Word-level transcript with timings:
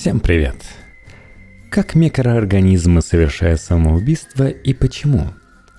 Всем 0.00 0.18
привет! 0.18 0.56
Как 1.68 1.94
микроорганизмы 1.94 3.02
совершают 3.02 3.60
самоубийство 3.60 4.48
и 4.48 4.72
почему? 4.72 5.26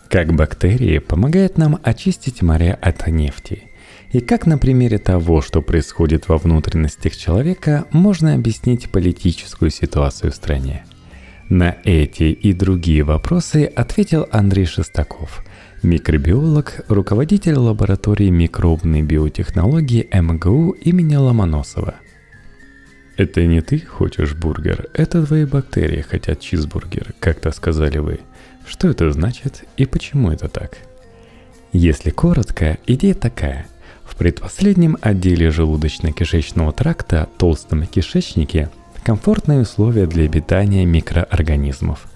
Как 0.09 0.35
бактерии 0.35 0.99
помогают 0.99 1.57
нам 1.57 1.79
очистить 1.81 2.43
моря 2.43 2.77
от 2.79 3.07
нефти? 3.07 3.63
И 4.11 4.19
как 4.19 4.45
на 4.45 4.59
примере 4.59 4.99
того, 4.99 5.41
что 5.41 5.63
происходит 5.63 6.29
во 6.29 6.37
внутренностях 6.37 7.17
человека, 7.17 7.85
можно 7.89 8.35
объяснить 8.35 8.91
политическую 8.91 9.71
ситуацию 9.71 10.31
в 10.31 10.35
стране? 10.35 10.85
На 11.49 11.77
эти 11.83 12.25
и 12.25 12.53
другие 12.53 13.01
вопросы 13.01 13.65
ответил 13.75 14.27
Андрей 14.31 14.67
Шестаков, 14.67 15.43
микробиолог, 15.81 16.85
руководитель 16.89 17.55
лаборатории 17.55 18.29
микробной 18.29 19.01
биотехнологии 19.01 20.07
МГУ 20.13 20.73
имени 20.73 21.15
Ломоносова– 21.15 21.95
это 23.21 23.45
не 23.45 23.61
ты 23.61 23.79
хочешь 23.79 24.33
бургер, 24.33 24.87
это 24.93 25.23
твои 25.25 25.45
бактерии 25.45 26.01
хотят 26.01 26.39
чизбургер, 26.39 27.13
как-то 27.19 27.51
сказали 27.51 27.99
вы. 27.99 28.19
Что 28.67 28.89
это 28.89 29.11
значит 29.11 29.63
и 29.77 29.85
почему 29.85 30.31
это 30.31 30.47
так? 30.47 30.77
Если 31.71 32.09
коротко, 32.09 32.79
идея 32.87 33.13
такая. 33.13 33.67
В 34.03 34.15
предпоследнем 34.15 34.97
отделе 35.01 35.49
желудочно-кишечного 35.49 36.73
тракта, 36.73 37.29
толстом 37.37 37.85
кишечнике, 37.85 38.69
комфортные 39.03 39.61
условия 39.61 40.07
для 40.07 40.25
обитания 40.25 40.85
микроорганизмов. 40.85 42.07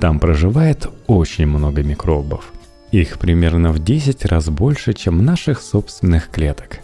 Там 0.00 0.18
проживает 0.18 0.88
очень 1.06 1.46
много 1.46 1.82
микробов. 1.82 2.52
Их 2.90 3.18
примерно 3.18 3.70
в 3.70 3.84
10 3.84 4.24
раз 4.24 4.48
больше, 4.48 4.94
чем 4.94 5.24
наших 5.24 5.60
собственных 5.60 6.30
клеток. 6.30 6.80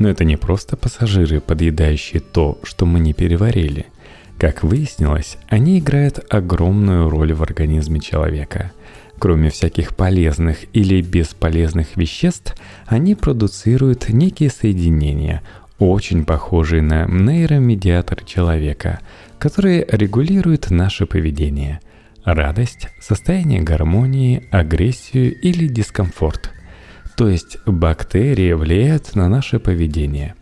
Но 0.00 0.08
это 0.08 0.24
не 0.24 0.36
просто 0.36 0.78
пассажиры, 0.78 1.40
подъедающие 1.40 2.20
то, 2.20 2.58
что 2.62 2.86
мы 2.86 3.00
не 3.00 3.12
переварили. 3.12 3.84
Как 4.38 4.64
выяснилось, 4.64 5.36
они 5.46 5.78
играют 5.78 6.24
огромную 6.30 7.10
роль 7.10 7.34
в 7.34 7.42
организме 7.42 8.00
человека. 8.00 8.72
Кроме 9.18 9.50
всяких 9.50 9.94
полезных 9.94 10.60
или 10.72 11.02
бесполезных 11.02 11.98
веществ, 11.98 12.56
они 12.86 13.14
продуцируют 13.14 14.08
некие 14.08 14.48
соединения, 14.48 15.42
очень 15.78 16.24
похожие 16.24 16.80
на 16.80 17.04
нейромедиатор 17.04 18.24
человека, 18.24 19.00
которые 19.38 19.86
регулируют 19.86 20.70
наше 20.70 21.04
поведение– 21.04 21.80
радость, 22.24 22.88
состояние 23.02 23.60
гармонии, 23.60 24.44
агрессию 24.50 25.38
или 25.38 25.66
дискомфорт– 25.66 26.52
то 27.20 27.28
есть 27.28 27.58
бактерии 27.66 28.54
влияют 28.54 29.14
на 29.14 29.28
наше 29.28 29.58
поведение. 29.58 30.36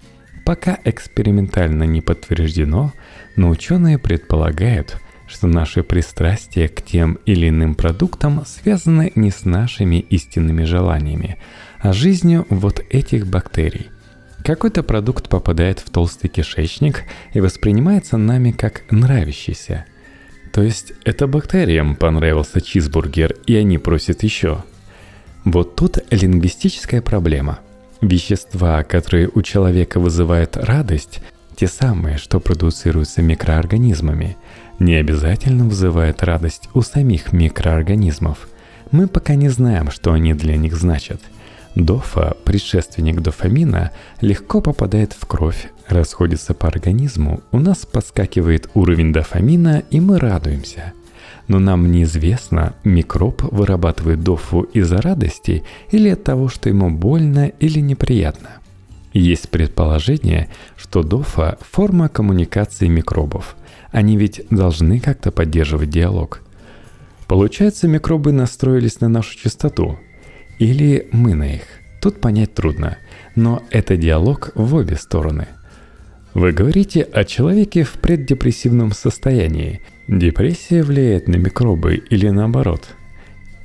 Пока 0.45 0.79
экспериментально 0.85 1.83
не 1.83 2.01
подтверждено, 2.01 2.93
но 3.35 3.49
ученые 3.49 3.99
предполагают, 3.99 4.97
что 5.27 5.49
наши 5.49 5.83
пристрастия 5.83 6.69
к 6.69 6.83
тем 6.83 7.19
или 7.27 7.49
иным 7.49 7.75
продуктам 7.75 8.45
связаны 8.47 9.11
не 9.17 9.33
с 9.33 9.45
нашими 9.45 9.97
истинными 9.97 10.63
желаниями, 10.63 11.39
а 11.81 11.93
жизнью 11.93 12.47
вот 12.49 12.81
этих 12.91 13.27
бактерий. 13.27 13.89
Какой-то 14.45 14.85
продукт 14.85 15.29
попадает 15.29 15.81
в 15.81 15.91
толстый 15.91 16.29
кишечник 16.29 17.03
и 17.33 17.41
воспринимается 17.41 18.19
нами 18.19 18.53
как 18.53 18.85
нравящийся. 18.93 19.85
То 20.53 20.63
есть 20.63 20.93
это 21.05 21.27
бактериям 21.27 21.97
понравился 21.97 22.61
чизбургер, 22.61 23.35
и 23.49 23.57
они 23.57 23.79
просят 23.79 24.23
еще– 24.23 24.63
вот 25.51 25.77
тут 25.77 25.99
лингвистическая 26.11 27.01
проблема. 27.01 27.61
Вещества, 28.01 28.83
которые 28.85 29.31
у 29.35 29.43
человека 29.43 29.99
вызывают 29.99 30.57
радость, 30.57 31.21
те 31.57 31.67
самые, 31.67 32.19
что 32.19 32.39
продуцируются 32.39 33.23
микроорганизмами, 33.23 34.37
не 34.79 34.95
обязательно 34.95 35.65
вызывают 35.65 36.23
радость 36.23 36.69
у 36.75 36.83
самих 36.83 37.33
микроорганизмов. 37.33 38.49
Мы 38.91 39.09
пока 39.09 39.35
не 39.35 39.49
знаем, 39.49 39.91
что 39.91 40.13
они 40.13 40.35
для 40.35 40.57
них 40.57 40.77
значат. 40.77 41.21
Дофа, 41.75 42.37
предшественник 42.45 43.21
дофамина, 43.21 43.93
легко 44.21 44.61
попадает 44.61 45.15
в 45.19 45.27
кровь, 45.27 45.71
расходится 45.89 46.55
по 46.55 46.69
организму, 46.69 47.41
у 47.53 47.59
нас 47.59 47.87
подскакивает 47.87 48.69
уровень 48.75 49.13
дофамина, 49.13 49.83
и 49.91 50.01
мы 50.01 50.19
радуемся– 50.19 50.93
но 51.49 51.59
нам 51.59 51.91
неизвестно, 51.91 52.75
микроб 52.85 53.43
вырабатывает 53.43 54.23
дофу 54.23 54.63
из-за 54.63 55.01
радости 55.01 55.65
или 55.91 56.11
от 56.11 56.23
того, 56.23 56.49
что 56.49 56.69
ему 56.69 56.91
больно 56.91 57.47
или 57.47 57.81
неприятно. 57.81 58.51
Есть 59.15 59.49
предположение, 59.49 60.51
что 60.77 61.03
дофа– 61.03 61.59
форма 61.73 62.11
коммуникации 62.11 62.87
микробов. 62.87 63.57
Они 63.91 64.19
ведь 64.19 64.43
должны 64.51 65.01
как-то 65.01 65.33
поддерживать 65.33 65.89
диалог. 65.89 66.43
Получается, 67.27 67.89
микробы 67.89 68.33
настроились 68.33 69.01
на 69.01 69.09
нашу 69.09 69.37
частоту. 69.37 69.99
Или 70.59 71.09
мы 71.13 71.35
на 71.35 71.55
их. 71.55 71.63
Тут 72.03 72.21
понять 72.21 72.55
трудно. 72.55 72.99
Но 73.35 73.63
это 73.71 73.97
диалог 73.97 74.51
в 74.55 74.75
обе 74.75 74.97
стороны. 74.97 75.49
Вы 76.35 76.53
говорите 76.53 77.03
о 77.03 77.25
человеке 77.25 77.85
в 77.85 77.93
преддепрессивном 77.93 78.93
состоянии– 78.93 79.81
Депрессия 80.09 80.83
влияет 80.83 81.29
на 81.29 81.37
микробы 81.37 81.97
или 81.97 82.31
наоборот? 82.31 82.89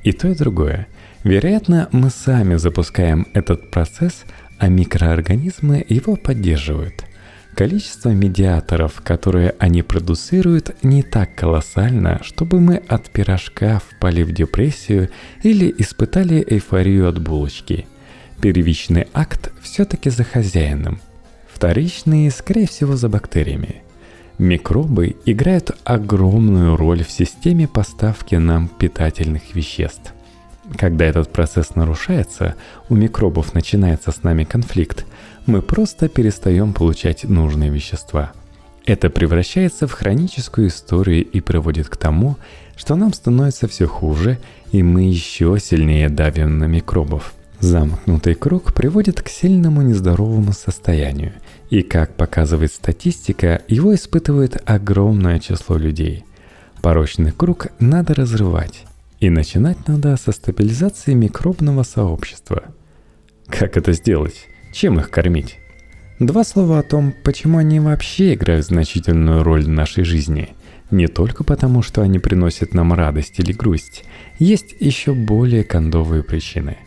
И 0.02 0.12
то, 0.12 0.28
и 0.28 0.34
другое. 0.34 0.88
Вероятно, 1.24 1.88
мы 1.90 2.10
сами 2.10 2.56
запускаем 2.56 3.26
этот 3.32 3.70
процесс, 3.70 4.24
а 4.58 4.68
микроорганизмы 4.68 5.82
его 5.88 6.16
поддерживают. 6.16 7.06
Количество 7.54 8.10
медиаторов, 8.10 9.00
которые 9.02 9.54
они 9.58 9.82
продуцируют, 9.82 10.76
не 10.82 11.02
так 11.02 11.34
колоссально, 11.34 12.20
чтобы 12.22 12.60
мы 12.60 12.76
от 12.76 13.08
пирожка 13.08 13.80
впали 13.80 14.22
в 14.22 14.32
депрессию 14.32 15.08
или 15.42 15.74
испытали 15.78 16.44
эйфорию 16.46 17.08
от 17.08 17.22
булочки. 17.22 17.86
Первичный 18.42 19.06
акт 19.14 19.50
все-таки 19.62 20.10
за 20.10 20.24
хозяином. 20.24 21.00
Вторичный, 21.50 22.30
скорее 22.30 22.66
всего, 22.66 22.96
за 22.96 23.08
бактериями– 23.08 23.76
Микробы 24.38 25.14
играют 25.26 25.70
огромную 25.84 26.76
роль 26.76 27.04
в 27.04 27.10
системе 27.10 27.68
поставки 27.68 28.34
нам 28.34 28.66
питательных 28.68 29.54
веществ. 29.54 30.12
Когда 30.76 31.04
этот 31.04 31.32
процесс 31.32 31.76
нарушается, 31.76 32.56
у 32.88 32.96
микробов 32.96 33.54
начинается 33.54 34.10
с 34.10 34.24
нами 34.24 34.42
конфликт, 34.42 35.06
мы 35.46 35.62
просто 35.62 36.08
перестаем 36.08 36.72
получать 36.72 37.24
нужные 37.24 37.70
вещества. 37.70 38.32
Это 38.84 39.08
превращается 39.08 39.86
в 39.86 39.92
хроническую 39.92 40.66
историю 40.68 41.24
и 41.24 41.40
приводит 41.40 41.88
к 41.88 41.96
тому, 41.96 42.36
что 42.76 42.96
нам 42.96 43.12
становится 43.12 43.68
все 43.68 43.86
хуже, 43.86 44.38
и 44.72 44.82
мы 44.82 45.02
еще 45.02 45.58
сильнее 45.60 46.08
давим 46.08 46.58
на 46.58 46.64
микробов– 46.64 47.34
Замкнутый 47.64 48.34
круг 48.34 48.74
приводит 48.74 49.22
к 49.22 49.30
сильному 49.30 49.80
нездоровому 49.80 50.52
состоянию, 50.52 51.32
и, 51.70 51.80
как 51.80 52.14
показывает 52.14 52.70
статистика, 52.70 53.62
его 53.68 53.94
испытывает 53.94 54.62
огромное 54.66 55.38
число 55.38 55.78
людей. 55.78 56.24
Порочный 56.82 57.32
круг 57.32 57.68
надо 57.80 58.14
разрывать, 58.14 58.84
и 59.18 59.30
начинать 59.30 59.88
надо 59.88 60.14
со 60.18 60.32
стабилизации 60.32 61.14
микробного 61.14 61.84
сообщества. 61.84 62.64
Как 63.46 63.78
это 63.78 63.92
сделать? 63.92 64.46
Чем 64.74 65.00
их 65.00 65.08
кормить? 65.08 65.56
Два 66.18 66.44
слова 66.44 66.80
о 66.80 66.82
том, 66.82 67.14
почему 67.24 67.56
они 67.56 67.80
вообще 67.80 68.34
играют 68.34 68.66
значительную 68.66 69.42
роль 69.42 69.64
в 69.64 69.70
нашей 69.70 70.04
жизни. 70.04 70.50
Не 70.90 71.06
только 71.06 71.44
потому, 71.44 71.80
что 71.80 72.02
они 72.02 72.18
приносят 72.18 72.74
нам 72.74 72.92
радость 72.92 73.38
или 73.38 73.54
грусть. 73.54 74.04
Есть 74.38 74.76
еще 74.80 75.14
более 75.14 75.64
кондовые 75.64 76.22
причины– 76.22 76.76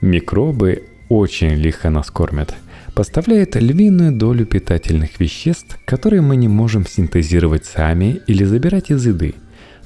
Микробы 0.00 0.84
очень 1.08 1.54
лихо 1.54 1.90
нас 1.90 2.10
кормят. 2.10 2.54
Поставляют 2.94 3.56
львиную 3.56 4.12
долю 4.12 4.46
питательных 4.46 5.18
веществ, 5.18 5.78
которые 5.84 6.22
мы 6.22 6.36
не 6.36 6.48
можем 6.48 6.86
синтезировать 6.86 7.64
сами 7.64 8.20
или 8.26 8.44
забирать 8.44 8.90
из 8.90 9.06
еды. 9.06 9.34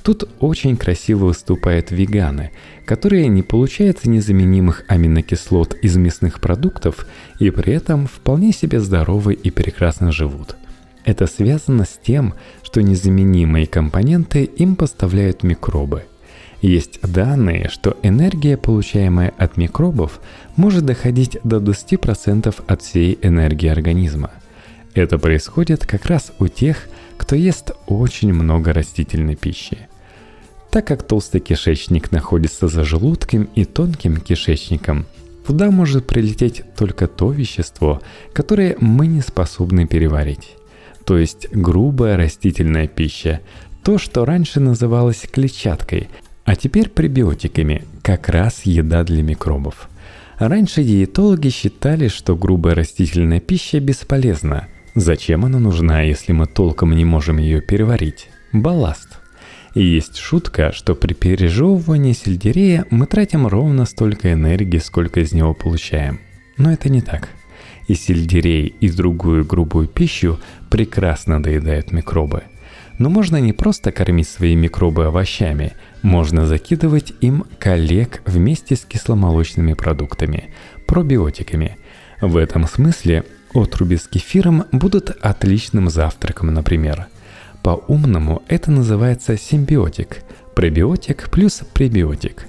Тут 0.02 0.28
очень 0.40 0.76
красиво 0.76 1.26
выступают 1.26 1.90
веганы, 1.90 2.50
которые 2.84 3.28
не 3.28 3.42
получают 3.42 4.04
незаменимых 4.04 4.84
аминокислот 4.88 5.74
из 5.82 5.96
мясных 5.96 6.40
продуктов 6.40 7.06
и 7.38 7.50
при 7.50 7.74
этом 7.74 8.06
вполне 8.06 8.52
себе 8.52 8.80
здоровы 8.80 9.34
и 9.34 9.50
прекрасно 9.50 10.12
живут. 10.12 10.56
Это 11.04 11.26
связано 11.26 11.84
с 11.84 11.98
тем, 12.02 12.34
что 12.62 12.82
незаменимые 12.82 13.66
компоненты 13.66 14.44
им 14.44 14.76
поставляют 14.76 15.42
микробы– 15.42 16.04
есть 16.60 17.00
данные, 17.02 17.68
что 17.68 17.96
энергия, 18.02 18.56
получаемая 18.56 19.32
от 19.38 19.56
микробов, 19.56 20.20
может 20.56 20.84
доходить 20.84 21.38
до 21.44 21.58
20% 21.58 22.54
от 22.66 22.82
всей 22.82 23.18
энергии 23.22 23.68
организма. 23.68 24.30
Это 24.94 25.18
происходит 25.18 25.86
как 25.86 26.06
раз 26.06 26.32
у 26.38 26.48
тех, 26.48 26.88
кто 27.16 27.36
ест 27.36 27.72
очень 27.86 28.32
много 28.32 28.72
растительной 28.72 29.36
пищи. 29.36 29.78
Так 30.70 30.86
как 30.86 31.02
толстый 31.02 31.40
кишечник 31.40 32.10
находится 32.12 32.68
за 32.68 32.84
желудком 32.84 33.48
и 33.54 33.64
тонким 33.64 34.18
кишечником, 34.18 35.06
туда 35.46 35.70
может 35.70 36.06
прилететь 36.06 36.62
только 36.76 37.06
то 37.06 37.32
вещество, 37.32 38.02
которое 38.32 38.76
мы 38.80 39.06
не 39.06 39.20
способны 39.20 39.86
переварить. 39.86 40.56
то 41.04 41.16
есть 41.16 41.48
грубая 41.52 42.18
растительная 42.18 42.86
пища, 42.86 43.40
то, 43.82 43.96
что 43.96 44.26
раньше 44.26 44.60
называлось 44.60 45.26
клетчаткой, 45.32 46.10
а 46.48 46.56
теперь 46.56 46.88
пребиотиками, 46.88 47.84
как 48.00 48.30
раз 48.30 48.62
еда 48.62 49.04
для 49.04 49.22
микробов. 49.22 49.90
Раньше 50.38 50.82
диетологи 50.82 51.50
считали, 51.50 52.08
что 52.08 52.36
грубая 52.36 52.74
растительная 52.74 53.38
пища 53.38 53.80
бесполезна. 53.80 54.66
Зачем 54.94 55.44
она 55.44 55.58
нужна, 55.58 56.00
если 56.00 56.32
мы 56.32 56.46
толком 56.46 56.96
не 56.96 57.04
можем 57.04 57.36
ее 57.36 57.60
переварить? 57.60 58.30
Балласт. 58.54 59.18
И 59.74 59.84
есть 59.84 60.16
шутка, 60.16 60.72
что 60.72 60.94
при 60.94 61.12
пережевывании 61.12 62.14
сельдерея 62.14 62.86
мы 62.88 63.04
тратим 63.04 63.46
ровно 63.46 63.84
столько 63.84 64.32
энергии, 64.32 64.78
сколько 64.78 65.20
из 65.20 65.32
него 65.32 65.52
получаем. 65.52 66.18
Но 66.56 66.72
это 66.72 66.88
не 66.88 67.02
так. 67.02 67.28
И 67.88 67.94
сельдерей, 67.94 68.74
и 68.80 68.88
другую 68.88 69.44
грубую 69.44 69.86
пищу 69.86 70.40
прекрасно 70.70 71.42
доедают 71.42 71.92
микробы. 71.92 72.44
Но 72.98 73.10
можно 73.10 73.36
не 73.36 73.52
просто 73.52 73.92
кормить 73.92 74.28
свои 74.28 74.56
микробы 74.56 75.04
овощами, 75.04 75.74
можно 76.02 76.46
закидывать 76.46 77.12
им 77.20 77.44
коллег 77.58 78.22
вместе 78.26 78.76
с 78.76 78.84
кисломолочными 78.84 79.72
продуктами, 79.72 80.50
пробиотиками. 80.86 81.78
В 82.20 82.36
этом 82.36 82.66
смысле 82.66 83.24
отруби 83.54 83.96
с 83.96 84.08
кефиром 84.08 84.64
будут 84.72 85.10
отличным 85.20 85.90
завтраком, 85.90 86.52
например– 86.54 87.06
по-умному 87.62 88.42
это 88.48 88.70
называется 88.70 89.36
симбиотик. 89.36 90.22
Пребиотик 90.54 91.28
плюс 91.30 91.62
пребиотик. 91.74 92.46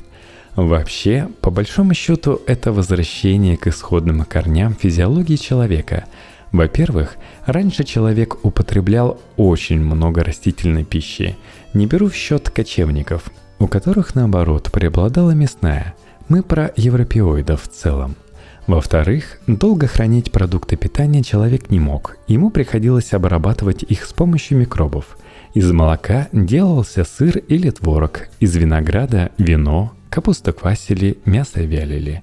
Вообще, 0.56 1.28
по 1.42 1.52
большому 1.52 1.94
счету, 1.94 2.42
это 2.48 2.72
возвращение 2.72 3.58
к 3.58 3.68
исходным 3.68 4.24
корням 4.26 4.76
физиологии 4.76 5.36
человека. 5.36 6.06
Во-первых, 6.52 7.16
раньше 7.46 7.84
человек 7.84 8.44
употреблял 8.44 9.20
очень 9.38 9.80
много 9.80 10.24
растительной 10.24 10.84
пищи. 10.84 11.36
Не 11.74 11.86
беру 11.86 12.10
в 12.10 12.16
счет 12.16 12.50
кочевников, 12.50 13.32
у 13.60 13.68
которых 13.68 14.16
наоборот 14.16 14.72
преобладала 14.72 15.32
мясная. 15.32 15.94
Мы 16.28 16.44
про 16.44 16.72
европеоидов 16.76 17.64
в 17.64 17.68
целом– 17.68 18.16
во-вторых, 18.70 19.40
долго 19.48 19.88
хранить 19.88 20.32
продукты 20.32 20.76
питания 20.76 21.24
человек 21.24 21.72
не 21.72 21.80
мог. 21.80 22.18
Ему 22.28 22.52
приходилось 22.52 23.14
обрабатывать 23.14 23.82
их 23.82 24.06
с 24.06 24.14
помощью 24.14 24.60
микробов. 24.60 25.18
Из 25.56 25.72
молока 25.72 26.28
делался 26.32 27.04
сыр 27.04 27.40
или 27.40 27.72
творог, 27.72 28.30
из 28.40 28.56
винограда– 28.56 29.32
вино, 29.40 29.94
капуста 30.12 30.54
квасили, 30.54 31.18
мясо 31.26 31.62
вялили. 31.62 32.22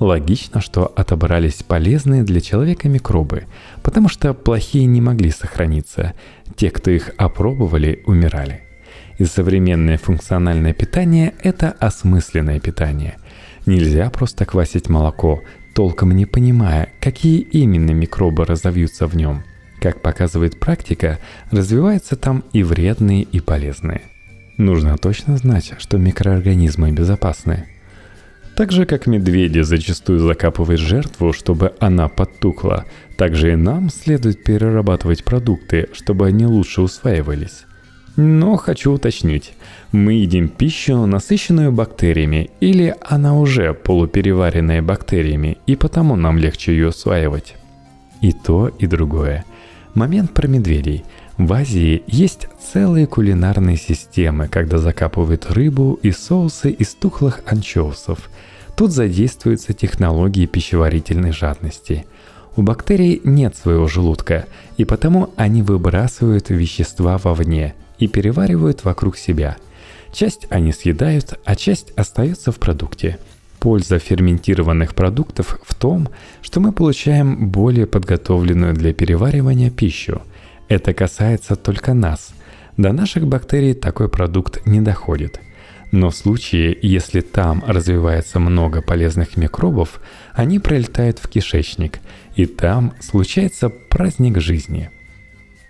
Логично, 0.00 0.62
что 0.62 0.86
отобрались 0.86 1.62
полезные 1.62 2.22
для 2.22 2.40
человека 2.40 2.88
микробы, 2.88 3.44
потому 3.82 4.08
что 4.08 4.32
плохие 4.32 4.86
не 4.86 5.02
могли 5.02 5.30
сохраниться. 5.30 6.14
Те, 6.56 6.70
кто 6.70 6.90
их 6.90 7.10
опробовали, 7.18 8.02
умирали. 8.06 8.62
И 9.18 9.26
современное 9.26 9.98
функциональное 9.98 10.72
питание– 10.72 11.34
это 11.42 11.72
осмысленное 11.78 12.60
питание. 12.60 13.16
Нельзя 13.66 14.08
просто 14.08 14.46
квасить 14.46 14.88
молоко, 14.88 15.42
толком 15.74 16.12
не 16.12 16.24
понимая, 16.24 16.88
какие 16.98 17.40
именно 17.40 17.90
микробы 17.90 18.46
разовьются 18.46 19.06
в 19.06 19.14
нем. 19.14 19.44
Как 19.82 20.00
показывает 20.00 20.58
практика, 20.58 21.18
развиваются 21.50 22.16
там 22.16 22.42
и 22.54 22.62
вредные, 22.62 23.22
и 23.22 23.40
полезные. 23.40 24.00
Нужно 24.56 24.96
точно 24.96 25.36
знать, 25.36 25.74
что 25.78 25.98
микроорганизмы 25.98 26.90
безопасны. 26.90 27.66
Так 28.60 28.72
же, 28.72 28.84
как 28.84 29.06
медведи 29.06 29.60
зачастую 29.60 30.18
закапывают 30.18 30.82
жертву, 30.82 31.32
чтобы 31.32 31.72
она 31.80 32.08
подтухла, 32.08 32.84
так 33.16 33.34
же 33.34 33.54
и 33.54 33.56
нам 33.56 33.88
следует 33.88 34.44
перерабатывать 34.44 35.24
продукты, 35.24 35.88
чтобы 35.94 36.26
они 36.26 36.44
лучше 36.44 36.82
усваивались. 36.82 37.64
Но 38.16 38.56
хочу 38.56 38.92
уточнить, 38.92 39.54
мы 39.92 40.12
едим 40.12 40.48
пищу, 40.48 41.06
насыщенную 41.06 41.72
бактериями, 41.72 42.50
или 42.60 42.94
она 43.00 43.34
уже 43.38 43.72
полупереваренная 43.72 44.82
бактериями, 44.82 45.56
и 45.66 45.74
потому 45.74 46.16
нам 46.16 46.36
легче 46.36 46.72
ее 46.72 46.88
усваивать? 46.88 47.54
И 48.20 48.32
то, 48.32 48.68
и 48.68 48.86
другое. 48.86 49.46
Момент 49.94 50.34
про 50.34 50.46
медведей. 50.46 51.04
В 51.38 51.50
Азии 51.54 52.02
есть 52.06 52.48
целые 52.60 53.06
кулинарные 53.06 53.78
системы, 53.78 54.48
когда 54.48 54.76
закапывают 54.76 55.50
рыбу 55.50 55.98
и 56.02 56.10
соусы 56.10 56.70
из 56.70 56.94
тухлых 56.94 57.40
анчоусов. 57.46 58.28
Тут 58.80 58.92
задействуются 58.92 59.74
технологии 59.74 60.46
пищеварительной 60.46 61.32
жадности. 61.32 62.06
У 62.56 62.62
бактерий 62.62 63.20
нет 63.24 63.54
своего 63.54 63.86
желудка, 63.86 64.46
и 64.78 64.86
потому 64.86 65.34
они 65.36 65.60
выбрасывают 65.60 66.48
вещества 66.48 67.18
вовне– 67.18 67.74
и 68.00 68.08
переваривают 68.08 68.84
вокруг 68.84 69.18
себя. 69.18 69.58
Часть 70.12 70.46
они 70.48 70.72
съедают, 70.72 71.38
а 71.44 71.54
часть 71.54 71.92
остается 71.96 72.50
в 72.50 72.56
продукте. 72.56 73.18
Польза 73.58 73.98
ферментированных 73.98 74.94
продуктов 74.94 75.60
в 75.62 75.74
том, 75.74 76.08
что 76.40 76.60
мы 76.60 76.72
получаем 76.72 77.50
более 77.50 77.86
подготовленную 77.86 78.72
для 78.72 78.94
переваривания 78.94 79.70
пищу. 79.70 80.22
Это 80.68 80.94
касается 80.94 81.54
только 81.54 81.92
нас. 81.92 82.30
До 82.78 82.92
наших 82.92 83.26
бактерий 83.26 83.74
такой 83.74 84.08
продукт 84.08 84.66
не 84.66 84.80
доходит. 84.80 85.38
Но 85.90 86.10
в 86.10 86.16
случае, 86.16 86.76
если 86.80 87.20
там 87.20 87.64
развивается 87.66 88.38
много 88.38 88.80
полезных 88.80 89.36
микробов, 89.36 90.00
они 90.32 90.58
пролетают 90.58 91.18
в 91.18 91.28
кишечник, 91.28 91.98
и 92.36 92.46
там 92.46 92.94
случается 93.00 93.68
праздник 93.68 94.40
жизни– 94.40 94.90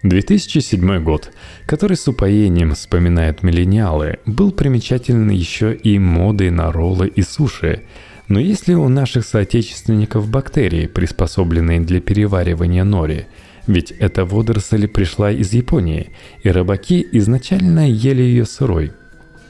2007 0.03 1.03
год, 1.03 1.31
который 1.67 1.97
с 1.97 2.09
упоением 2.09 2.75
вспоминают 2.75 3.43
миллениалы, 3.43 4.19
был 4.25 4.51
примечателен 4.51 5.29
еще 5.29 5.75
и 5.75 5.99
модой 5.99 6.51
на 6.51 6.73
роллы 6.73 7.09
и 7.09 7.21
суши. 7.21 7.83
Но 8.27 8.41
есть 8.41 8.67
ли 8.67 8.75
у 8.75 8.89
наших 8.89 9.27
соотечественников 9.27 10.31
бактерии, 10.31 10.87
приспособленные 10.87 11.81
для 11.81 12.01
переваривания 12.01 12.85
нори? 12.85 13.27
Ведь 13.67 13.91
эта 13.91 14.25
водоросль 14.25 14.89
пришла 14.89 15.31
из 15.33 15.53
Японии, 15.53 16.11
и 16.43 16.51
рыбаки 16.51 17.07
изначально 17.13 17.91
ели 17.91 18.23
ее 18.23 18.47
сырой. 18.47 18.93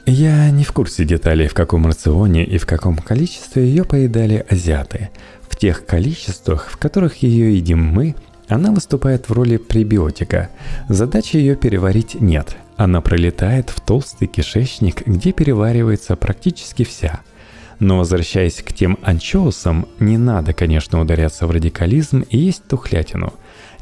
Я 0.05 0.49
не 0.51 0.63
в 0.63 0.71
курсе 0.71 1.05
деталей, 1.05 1.47
в 1.47 1.53
каком 1.53 1.85
рационе 1.85 2.45
и 2.45 2.57
в 2.57 2.65
каком 2.65 2.97
количестве 2.97 3.65
ее 3.65 3.83
поедали 3.83 4.45
азиаты. 4.49 5.09
В 5.49 5.55
тех 5.55 5.85
количествах, 5.85 6.69
в 6.71 6.77
которых 6.77 7.23
ее 7.23 7.55
едим 7.55 7.83
мы– 7.83 8.15
она 8.51 8.71
выступает 8.71 9.29
в 9.29 9.31
роли 9.31 9.55
пребиотика. 9.55 10.49
Задачи 10.89 11.37
ее 11.37 11.55
переварить 11.55 12.19
нет. 12.19 12.57
Она 12.75 12.99
пролетает 12.99 13.69
в 13.69 13.79
толстый 13.79 14.27
кишечник, 14.27 15.07
где 15.07 15.31
переваривается 15.31 16.17
практически 16.17 16.83
вся. 16.83 17.21
Но 17.79 17.97
возвращаясь 17.97 18.61
к 18.61 18.73
тем 18.73 18.99
анчоусам, 19.03 19.87
не 19.99 20.17
надо, 20.17 20.51
конечно, 20.53 20.99
ударяться 20.99 21.47
в 21.47 21.51
радикализм 21.51 22.25
и 22.29 22.37
есть 22.37 22.67
тухлятину. 22.67 23.33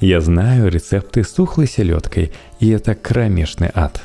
Я 0.02 0.22
знаю 0.22 0.70
рецепты 0.70 1.24
с 1.24 1.32
тухлой 1.32 1.68
селедкой, 1.68 2.32
и 2.60 2.70
это 2.70 2.94
кромешный 2.94 3.72
ад. 3.74 4.04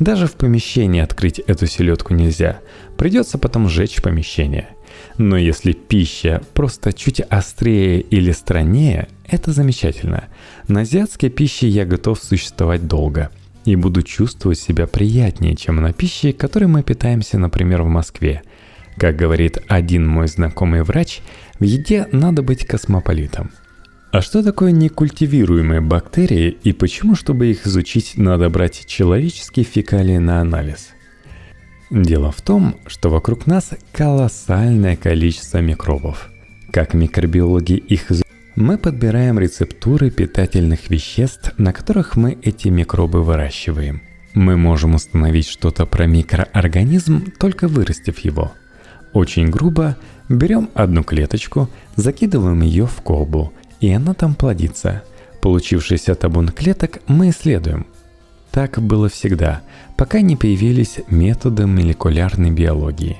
Даже 0.00 0.26
в 0.26 0.32
помещении 0.32 1.00
открыть 1.00 1.38
эту 1.38 1.66
селедку 1.66 2.14
нельзя. 2.14 2.58
Придется 2.98 3.38
потом 3.38 3.68
сжечь 3.68 4.02
помещение– 4.02 4.70
но 5.18 5.36
если 5.36 5.72
пища 5.72 6.42
просто 6.54 6.92
чуть 6.92 7.20
острее 7.20 8.00
или 8.00 8.32
страннее, 8.32 9.08
это 9.26 9.52
замечательно. 9.52 10.24
На 10.68 10.80
азиатской 10.80 11.30
пище 11.30 11.68
я 11.68 11.84
готов 11.84 12.22
существовать 12.22 12.86
долго 12.86 13.30
и 13.64 13.76
буду 13.76 14.02
чувствовать 14.02 14.58
себя 14.58 14.86
приятнее, 14.86 15.56
чем 15.56 15.76
на 15.76 15.92
пище, 15.92 16.32
которой 16.32 16.66
мы 16.66 16.82
питаемся, 16.82 17.38
например, 17.38 17.82
в 17.82 17.88
Москве. 17.88 18.42
Как 18.96 19.16
говорит 19.16 19.58
один 19.68 20.06
мой 20.06 20.26
знакомый 20.28 20.82
врач, 20.82 21.20
в 21.58 21.64
еде 21.64 22.08
надо 22.12 22.42
быть 22.42 22.66
космополитом. 22.66 23.50
А 24.12 24.22
что 24.22 24.42
такое 24.42 24.72
некультивируемые 24.72 25.80
бактерии 25.80 26.56
и 26.62 26.72
почему, 26.72 27.14
чтобы 27.14 27.46
их 27.46 27.66
изучить, 27.66 28.14
надо 28.16 28.48
брать 28.50 28.86
человеческие 28.86 29.64
фекалии 29.64 30.18
на 30.18 30.40
анализ– 30.40 30.90
Дело 31.90 32.30
в 32.30 32.40
том, 32.40 32.76
что 32.86 33.10
вокруг 33.10 33.48
нас 33.48 33.70
колоссальное 33.92 34.96
количество 34.96 35.58
микробов. 35.58 36.30
Как 36.70 36.94
микробиологи 36.94 37.72
их 37.72 38.12
изучают, 38.12 38.28
мы 38.54 38.78
подбираем 38.78 39.40
рецептуры 39.40 40.10
питательных 40.10 40.88
веществ, 40.88 41.52
на 41.58 41.72
которых 41.72 42.14
мы 42.14 42.38
эти 42.42 42.68
микробы 42.68 43.24
выращиваем. 43.24 44.02
Мы 44.34 44.56
можем 44.56 44.94
установить 44.94 45.48
что-то 45.48 45.84
про 45.84 46.06
микроорганизм, 46.06 47.32
только 47.40 47.66
вырастив 47.66 48.20
его. 48.20 48.52
Очень 49.12 49.50
грубо 49.50 49.96
берем 50.28 50.70
одну 50.74 51.02
клеточку, 51.02 51.68
закидываем 51.96 52.60
ее 52.62 52.86
в 52.86 53.00
колбу, 53.02 53.52
и 53.80 53.90
она 53.90 54.14
там 54.14 54.34
плодится. 54.34 55.02
Получившийся 55.40 56.14
табун 56.14 56.48
клеток 56.48 56.98
мы 57.06 57.30
исследуем– 57.30 57.86
так 58.50 58.82
было 58.82 59.08
всегда, 59.08 59.62
пока 59.96 60.20
не 60.20 60.36
появились 60.36 61.00
методы 61.08 61.66
молекулярной 61.66 62.50
биологии. 62.50 63.18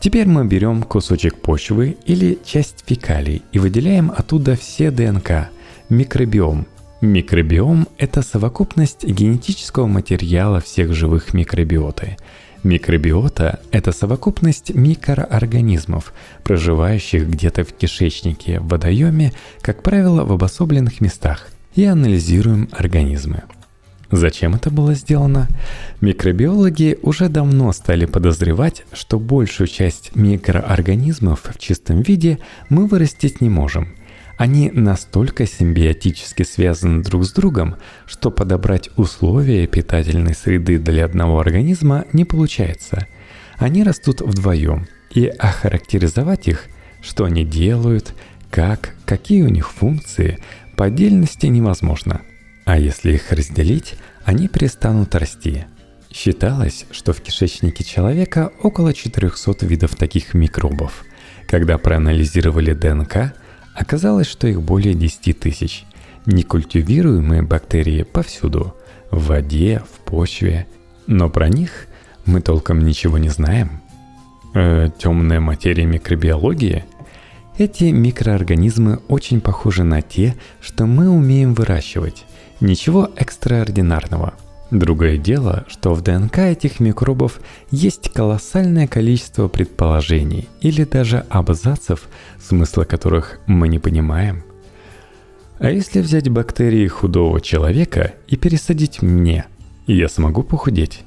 Теперь 0.00 0.26
мы 0.26 0.46
берем 0.46 0.82
кусочек 0.82 1.40
почвы 1.40 1.96
или 2.06 2.38
часть 2.44 2.84
фекалий 2.86 3.42
и 3.52 3.58
выделяем 3.58 4.10
оттуда 4.10 4.56
все 4.56 4.90
ДНК, 4.90 5.50
микробиом. 5.88 6.66
Микробиом– 7.00 7.86
это 7.98 8.22
совокупность 8.22 9.04
генетического 9.04 9.86
материала 9.86 10.60
всех 10.60 10.94
живых 10.94 11.34
микробиоты. 11.34 12.16
Микробиота– 12.62 13.58
это 13.72 13.90
совокупность 13.90 14.72
микроорганизмов, 14.72 16.12
проживающих 16.44 17.28
где-то 17.28 17.64
в 17.64 17.72
кишечнике, 17.72 18.60
в 18.60 18.68
водоеме, 18.68 19.32
как 19.62 19.82
правило, 19.82 20.24
в 20.24 20.32
обособленных 20.32 21.00
местах, 21.00 21.48
и 21.74 21.84
анализируем 21.84 22.68
организмы. 22.70 23.42
Зачем 24.12 24.54
это 24.54 24.70
было 24.70 24.94
сделано? 24.94 25.48
Микробиологи 26.00 26.98
уже 27.02 27.28
давно 27.28 27.72
стали 27.72 28.04
подозревать, 28.04 28.84
что 28.92 29.18
большую 29.18 29.66
часть 29.66 30.14
микроорганизмов 30.14 31.50
в 31.52 31.58
чистом 31.58 32.02
виде 32.02 32.38
мы 32.68 32.86
вырастить 32.86 33.40
не 33.40 33.48
можем. 33.48 33.94
Они 34.36 34.70
настолько 34.70 35.46
симбиотически 35.46 36.42
связаны 36.42 37.02
друг 37.02 37.24
с 37.24 37.32
другом, 37.32 37.76
что 38.06 38.30
подобрать 38.30 38.90
условия 38.96 39.66
питательной 39.66 40.34
среды 40.34 40.78
для 40.78 41.04
одного 41.04 41.38
организма 41.38 42.06
не 42.12 42.24
получается. 42.24 43.06
Они 43.58 43.84
растут 43.84 44.20
вдвоем, 44.20 44.88
и 45.10 45.26
охарактеризовать 45.26 46.48
их, 46.48 46.64
что 47.02 47.24
они 47.24 47.44
делают, 47.44 48.14
как, 48.50 48.94
какие 49.04 49.42
у 49.42 49.48
них 49.48 49.70
функции, 49.70 50.38
по 50.76 50.86
отдельности 50.86 51.46
невозможно– 51.46 52.22
а 52.64 52.78
если 52.78 53.12
их 53.12 53.32
разделить, 53.32 53.94
они 54.24 54.48
перестанут 54.48 55.14
расти. 55.14 55.64
Считалось, 56.12 56.86
что 56.90 57.12
в 57.12 57.20
кишечнике 57.20 57.84
человека 57.84 58.52
около 58.62 58.94
400 58.94 59.66
видов 59.66 59.96
таких 59.96 60.34
микробов. 60.34 61.04
Когда 61.48 61.78
проанализировали 61.78 62.72
ДНК, 62.72 63.34
оказалось, 63.74 64.26
что 64.26 64.46
их 64.46 64.62
более 64.62 64.94
10 64.94 65.38
тысяч. 65.38 65.84
Некультивируемые 66.26 67.42
бактерии 67.42 68.02
повсюду– 68.02 68.74
в 69.10 69.26
воде, 69.26 69.82
в 69.92 70.00
почве. 70.00 70.66
Но 71.06 71.28
про 71.28 71.48
них 71.48 71.86
мы 72.24 72.40
толком 72.40 72.80
ничего 72.84 73.18
не 73.18 73.28
знаем. 73.28 73.82
Э, 74.54 74.88
темная 74.98 75.40
материя 75.40 75.84
микробиологии– 75.84 76.84
эти 77.58 77.84
микроорганизмы 77.84 79.00
очень 79.08 79.42
похожи 79.42 79.84
на 79.84 80.00
те, 80.00 80.36
что 80.60 80.86
мы 80.86 81.10
умеем 81.10 81.52
выращивать. 81.52 82.24
Ничего 82.60 83.10
экстраординарного. 83.14 84.32
Другое 84.72 85.18
дело, 85.18 85.66
что 85.68 85.92
в 85.92 86.00
ДНК 86.00 86.38
этих 86.38 86.80
микробов 86.80 87.40
есть 87.70 88.10
колоссальное 88.10 88.86
количество 88.86 89.46
предположений 89.46 90.48
или 90.62 90.84
даже 90.84 91.26
абзацев, 91.28 92.08
смысла 92.42 92.84
которых 92.84 93.38
мы 93.46 93.68
не 93.68 93.78
понимаем. 93.78 94.44
А 95.58 95.70
если 95.70 96.00
взять 96.00 96.30
бактерии 96.30 96.88
худого 96.88 97.42
человека 97.42 98.14
и 98.26 98.36
пересадить 98.36 99.02
мне, 99.02 99.44
я 99.86 100.08
смогу 100.08 100.42
похудеть? 100.42 101.02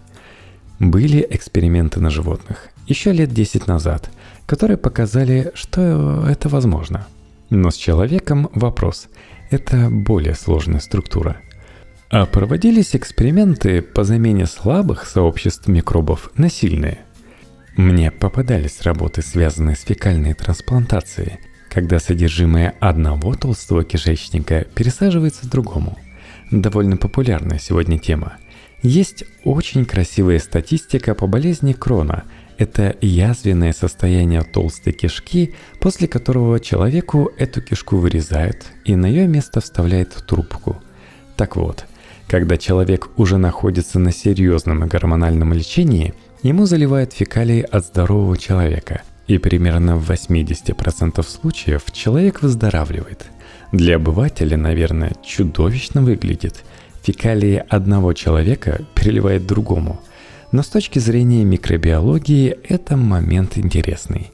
Были 0.78 1.26
эксперименты 1.28 2.00
на 2.00 2.12
животных 2.12 2.70
еще 2.86 3.14
лет 3.14 3.32
10 3.32 3.66
назад, 3.66 4.12
которые 4.46 4.78
показали, 4.78 5.52
что 5.56 6.28
это 6.30 6.50
возможно. 6.50 7.08
Но 7.50 7.72
с 7.72 7.78
человеком 7.78 8.52
вопрос– 8.54 9.08
это 9.50 9.90
более 9.90 10.36
сложная 10.36 10.82
структура. 10.82 11.42
А 12.18 12.26
проводились 12.26 12.96
эксперименты 12.96 13.82
по 13.82 14.06
замене 14.06 14.46
слабых 14.46 15.06
сообществ 15.06 15.68
микробов 15.68 16.32
на 16.38 16.50
сильные. 16.50 17.00
Мне 17.76 18.10
попадались 18.10 18.84
работы, 18.84 19.22
связанные 19.22 19.76
с 19.76 19.82
фекальной 19.82 20.34
трансплантацией, 20.34 21.40
когда 21.70 22.00
содержимое 22.00 22.74
одного 22.80 23.36
толстого 23.36 23.84
кишечника 23.84 24.66
пересаживается 24.76 25.50
другому. 25.50 26.00
Довольно 26.52 26.96
популярная 26.96 27.60
сегодня 27.60 28.00
тема. 28.00 28.38
Есть 28.82 29.26
очень 29.44 29.84
красивая 29.84 30.40
статистика 30.40 31.16
по 31.16 31.28
болезни 31.28 31.74
Крона. 31.74 32.24
Это 32.58 32.96
язвенное 33.02 33.74
состояние 33.74 34.44
толстой 34.44 34.94
кишки, 34.94 35.54
после 35.82 36.08
которого 36.08 36.62
человеку 36.62 37.30
эту 37.38 37.62
кишку 37.62 37.98
вырезают 37.98 38.68
и 38.86 38.96
на 38.96 39.06
ее 39.06 39.28
место 39.28 39.60
вставляют 39.60 40.14
трубку. 40.26 40.82
Так 41.36 41.58
вот, 41.58 41.84
когда 42.28 42.58
человек 42.58 43.10
уже 43.18 43.38
находится 43.38 44.00
на 44.00 44.12
серьезном 44.12 44.88
гормональном 44.88 45.54
лечении, 45.54 46.14
ему 46.42 46.66
заливают 46.66 47.14
фекалии 47.14 47.62
от 47.62 47.86
здорового 47.86 48.38
человека, 48.38 49.02
и 49.28 49.38
примерно 49.38 49.98
в 49.98 50.10
80% 50.10 51.24
случаев 51.24 51.84
человек 51.92 52.42
выздоравливает. 52.42 53.26
Для 53.72 53.98
обывателя, 53.98 54.58
наверное, 54.58 55.14
чудовищно 55.24 56.02
выглядит. 56.02 56.64
Фекалии 57.04 57.64
одного 57.68 58.14
человека 58.14 58.82
переливает 58.96 59.46
другому. 59.46 60.02
Но 60.52 60.64
с 60.64 60.68
точки 60.68 61.00
зрения 61.00 61.44
микробиологии 61.44 62.58
это 62.64 62.96
момент 62.98 63.58
интересный. 63.58 64.32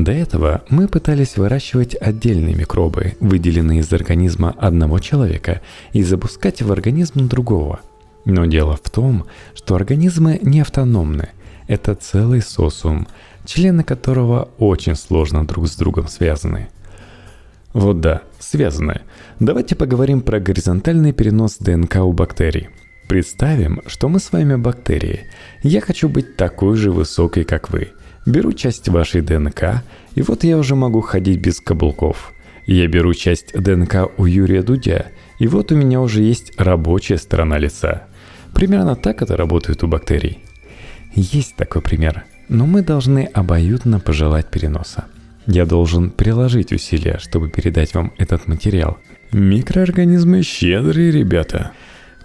До 0.00 0.12
этого 0.12 0.62
мы 0.70 0.88
пытались 0.88 1.36
выращивать 1.36 1.94
отдельные 1.94 2.54
микробы, 2.54 3.16
выделенные 3.20 3.80
из 3.80 3.92
организма 3.92 4.54
одного 4.56 4.98
человека, 4.98 5.60
и 5.92 6.02
запускать 6.02 6.62
в 6.62 6.72
организм 6.72 7.28
другого. 7.28 7.80
Но 8.24 8.46
дело 8.46 8.78
в 8.82 8.88
том, 8.88 9.26
что 9.54 9.74
организмы 9.74 10.38
не 10.40 10.62
автономны. 10.62 11.28
Это 11.68 11.94
целый 11.94 12.40
социум, 12.40 13.08
члены 13.44 13.84
которого 13.84 14.48
очень 14.56 14.94
сложно 14.94 15.46
друг 15.46 15.68
с 15.68 15.76
другом 15.76 16.08
связаны. 16.08 16.68
Вот 17.74 18.00
да, 18.00 18.22
связаны. 18.38 19.02
Давайте 19.38 19.76
поговорим 19.76 20.22
про 20.22 20.40
горизонтальный 20.40 21.12
перенос 21.12 21.58
ДНК 21.58 21.96
у 21.96 22.14
бактерий. 22.14 22.70
Представим, 23.06 23.82
что 23.86 24.08
мы 24.08 24.18
с 24.18 24.32
вами 24.32 24.56
бактерии. 24.56 25.28
Я 25.62 25.82
хочу 25.82 26.08
быть 26.08 26.36
такой 26.36 26.76
же 26.76 26.90
высокой, 26.90 27.44
как 27.44 27.68
вы– 27.68 27.90
Беру 28.30 28.52
часть 28.52 28.88
вашей 28.88 29.22
ДНК, 29.22 29.82
и 30.14 30.22
вот 30.22 30.44
я 30.44 30.56
уже 30.56 30.76
могу 30.76 31.00
ходить 31.00 31.40
без 31.40 31.60
каблуков. 31.60 32.32
Я 32.64 32.86
беру 32.86 33.12
часть 33.12 33.52
ДНК 33.54 34.08
у 34.18 34.24
Юрия 34.24 34.62
Дудя, 34.62 35.06
и 35.40 35.48
вот 35.48 35.72
у 35.72 35.76
меня 35.76 36.00
уже 36.00 36.22
есть 36.22 36.52
рабочая 36.56 37.16
сторона 37.16 37.58
лица. 37.58 38.04
Примерно 38.54 38.94
так 38.94 39.22
это 39.22 39.36
работает 39.36 39.82
у 39.82 39.88
бактерий. 39.88 40.38
Есть 41.12 41.56
такой 41.56 41.82
пример, 41.82 42.24
но 42.48 42.66
мы 42.66 42.82
должны 42.82 43.24
обоюдно 43.24 43.98
пожелать 43.98 44.46
переноса. 44.46 45.06
Я 45.46 45.66
должен 45.66 46.12
приложить 46.12 46.72
усилия, 46.72 47.18
чтобы 47.18 47.48
передать 47.48 47.94
вам 47.94 48.12
этот 48.16 48.46
материал. 48.46 48.98
Микроорганизмы 49.32 50.42
щедрые 50.42 51.10
ребята. 51.10 51.72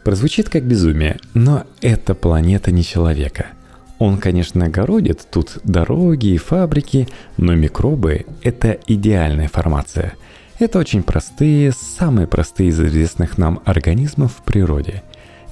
Прозвучит 0.03 0.49
как 0.49 0.65
безумие, 0.65 1.17
но 1.33 1.63
эта 1.81 2.13
планета 2.13 2.71
не 2.71 2.83
человека– 2.83 3.47
он, 4.05 4.17
конечно, 4.17 4.65
огородит 4.65 5.27
тут 5.31 5.57
дороги 5.63 6.27
и 6.27 6.37
фабрики, 6.37 7.07
но 7.37 7.55
микробы– 7.55 8.27
это 8.43 8.77
идеальная 8.85 9.47
формация. 9.47 10.13
Это 10.59 10.77
очень 10.77 11.01
простые, 11.01 11.71
самые 11.71 12.27
простые 12.27 12.69
из 12.69 12.79
известных 12.79 13.39
нам 13.39 13.61
организмов 13.65 14.31
в 14.37 14.43
природе. 14.43 15.01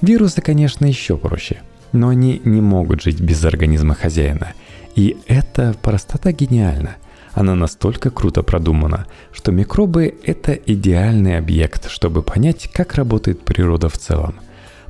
Вирусы, 0.02 0.40
конечно, 0.40 0.86
еще 0.86 1.16
проще, 1.16 1.62
но 1.90 2.10
они 2.10 2.40
не 2.44 2.60
могут 2.60 3.02
жить 3.02 3.20
без 3.20 3.44
организма 3.44 3.96
хозяина. 3.96 4.52
И 4.94 5.16
эта 5.26 5.74
простота 5.82 6.30
гениальна. 6.30 6.94
Она 7.32 7.56
настолько 7.56 8.10
круто 8.10 8.44
продумана, 8.44 9.06
что 9.32 9.50
микробы– 9.50 10.14
это 10.24 10.52
идеальный 10.52 11.38
объект, 11.38 11.90
чтобы 11.90 12.22
понять, 12.22 12.70
как 12.72 12.94
работает 12.94 13.40
природа 13.40 13.88
в 13.88 13.98
целом– 13.98 14.36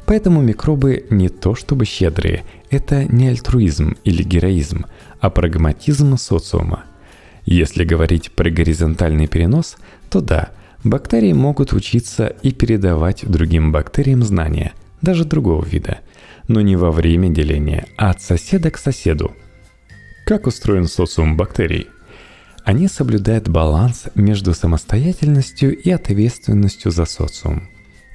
Поэтому 0.07 0.43
микробы 0.43 1.07
не 1.11 1.29
то 1.29 1.55
чтобы 1.55 1.85
щедрые, 1.85 2.45
это 2.71 3.05
не 3.05 3.29
альтруизм 3.29 3.97
или 4.05 4.23
героизм, 4.23 4.87
а 5.21 5.31
прагматизм 5.31 6.17
социума. 6.19 6.85
Если 7.47 7.85
говорить 7.85 8.33
про 8.33 8.51
горизонтальный 8.51 9.27
перенос, 9.27 9.77
то 10.11 10.21
да, 10.21 10.51
бактерии 10.83 11.33
могут 11.33 11.73
учиться 11.73 12.27
и 12.27 12.53
передавать 12.53 13.25
другим 13.27 13.73
бактериям 13.73 14.23
знания, 14.23 14.73
даже 15.03 15.25
другого 15.25 15.65
вида, 15.65 16.01
но 16.49 16.61
не 16.61 16.77
во 16.77 16.91
время 16.91 17.29
деления, 17.29 17.87
а 17.97 18.11
от 18.11 18.23
соседа 18.23 18.71
к 18.71 18.79
соседу. 18.79 19.33
Как 20.27 20.47
устроен 20.47 20.87
социум 20.87 21.37
бактерий? 21.37 21.89
Они 22.65 22.89
соблюдают 22.89 23.49
баланс 23.49 24.05
между 24.15 24.55
самостоятельностью 24.55 25.77
и 25.77 25.91
ответственностью 25.91 26.91
за 26.91 27.05
социум. 27.05 27.69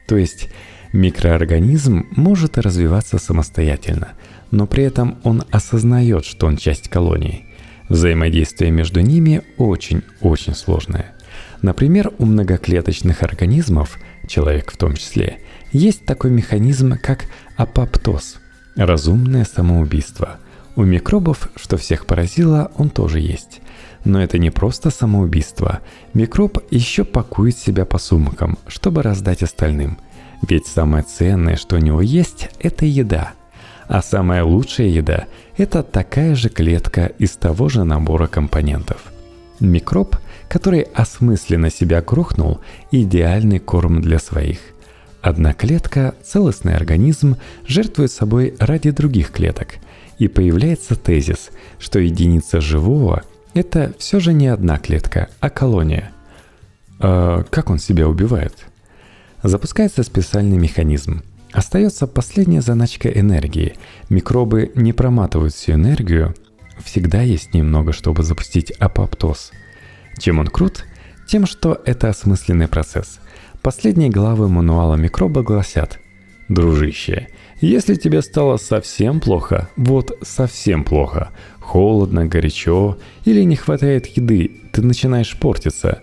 То 0.07 0.17
есть 0.17 0.49
Микроорганизм 0.91 2.07
может 2.15 2.57
развиваться 2.57 3.19
самостоятельно, 3.19 4.13
но 4.49 4.65
при 4.65 4.83
этом 4.83 5.19
он 5.23 5.43
осознает, 5.51 6.25
что 6.25 6.47
он 6.47 6.57
часть 6.57 6.89
колонии. 6.89 7.45
Взаимодействие 7.89 8.71
между 8.71 9.01
ними 9.01 9.43
очень-очень 9.57 10.55
сложное. 10.55 11.13
Например, 11.61 12.11
у 12.17 12.25
многоклеточных 12.25 13.21
организмов, 13.21 13.99
человек 14.27 14.71
в 14.71 14.77
том 14.77 14.95
числе, 14.95 15.41
есть 15.71 16.05
такой 16.05 16.31
механизм, 16.31 16.95
как 16.99 17.25
апоптоз– 17.55 18.37
разумное 18.75 19.45
самоубийство. 19.45 20.37
У 20.75 20.83
микробов, 20.83 21.49
что 21.55 21.77
всех 21.77 22.07
поразило, 22.07 22.71
он 22.75 22.89
тоже 22.89 23.19
есть. 23.19 23.61
Но 24.05 24.23
это 24.23 24.39
не 24.39 24.49
просто 24.49 24.89
самоубийство. 24.89 25.81
Микроб 26.15 26.59
еще 26.71 27.03
пакует 27.03 27.57
себя 27.57 27.85
по 27.85 27.99
сумкам, 27.99 28.57
чтобы 28.67 29.03
раздать 29.03 29.43
остальным– 29.43 29.99
Ведь 30.47 30.67
самое 30.67 31.03
ценное, 31.03 31.55
что 31.55 31.75
у 31.75 31.79
него 31.79 32.01
есть, 32.01 32.49
это 32.59 32.85
еда. 32.85 33.33
А 33.87 34.01
самая 34.01 34.43
лучшая 34.43 34.87
еда– 34.87 35.25
это 35.57 35.83
такая 35.83 36.35
же 36.35 36.49
клетка 36.49 37.07
из 37.17 37.31
того 37.31 37.69
же 37.69 37.83
набора 37.83 38.27
компонентов. 38.27 39.01
Микроб, 39.59 40.15
который 40.47 40.81
осмысленно 40.81 41.69
себя 41.69 42.01
грохнул, 42.01 42.61
идеальный 42.91 43.59
корм 43.59 44.01
для 44.01 44.19
своих. 44.19 44.59
Одна 45.21 45.53
клетка, 45.53 46.15
целостный 46.23 46.75
организм, 46.75 47.35
жертвует 47.67 48.11
собой 48.11 48.55
ради 48.59 48.91
других 48.91 49.31
клеток. 49.31 49.75
И 50.17 50.27
появляется 50.27 50.95
тезис, 50.95 51.49
что 51.77 51.99
единица 51.99 52.61
живого– 52.61 53.23
это 53.53 53.93
все 53.97 54.19
же 54.19 54.33
не 54.33 54.47
одна 54.47 54.77
клетка, 54.77 55.29
а 55.39 55.49
колония. 55.49 56.11
А 56.99 57.43
как 57.49 57.69
он 57.69 57.79
себя 57.79 58.07
убивает? 58.07 58.53
Запускается 59.43 60.03
специальный 60.03 60.57
механизм. 60.57 61.23
Остается 61.53 62.07
последняя 62.07 62.61
заначка 62.61 63.09
энергии. 63.09 63.75
Микробы 64.09 64.71
не 64.75 64.91
проматывают 64.91 65.53
всю 65.53 65.73
энергию. 65.73 66.35
Всегда 66.83 67.21
есть 67.21 67.53
немного, 67.53 67.93
чтобы 67.93 68.23
запустить 68.23 68.71
апоптоз. 68.71 69.51
Чем 70.17 70.39
он 70.39 70.47
крут? 70.47 70.85
Тем, 71.27 71.45
что 71.45 71.81
это 71.85 72.09
осмысленный 72.09 72.67
процесс. 72.67 73.19
Последние 73.61 74.09
главы 74.09 74.49
мануала 74.49 74.95
микроба 74.95 75.41
гласят 75.41 75.99
«Дружище, 76.49 77.27
если 77.61 77.95
тебе 77.95 78.21
стало 78.21 78.57
совсем 78.57 79.19
плохо, 79.19 79.69
вот 79.75 80.17
совсем 80.21 80.83
плохо, 80.83 81.29
холодно, 81.59 82.25
горячо 82.25 82.97
или 83.25 83.43
не 83.43 83.55
хватает 83.55 84.07
еды, 84.07 84.61
ты 84.71 84.81
начинаешь 84.81 85.37
портиться, 85.37 86.01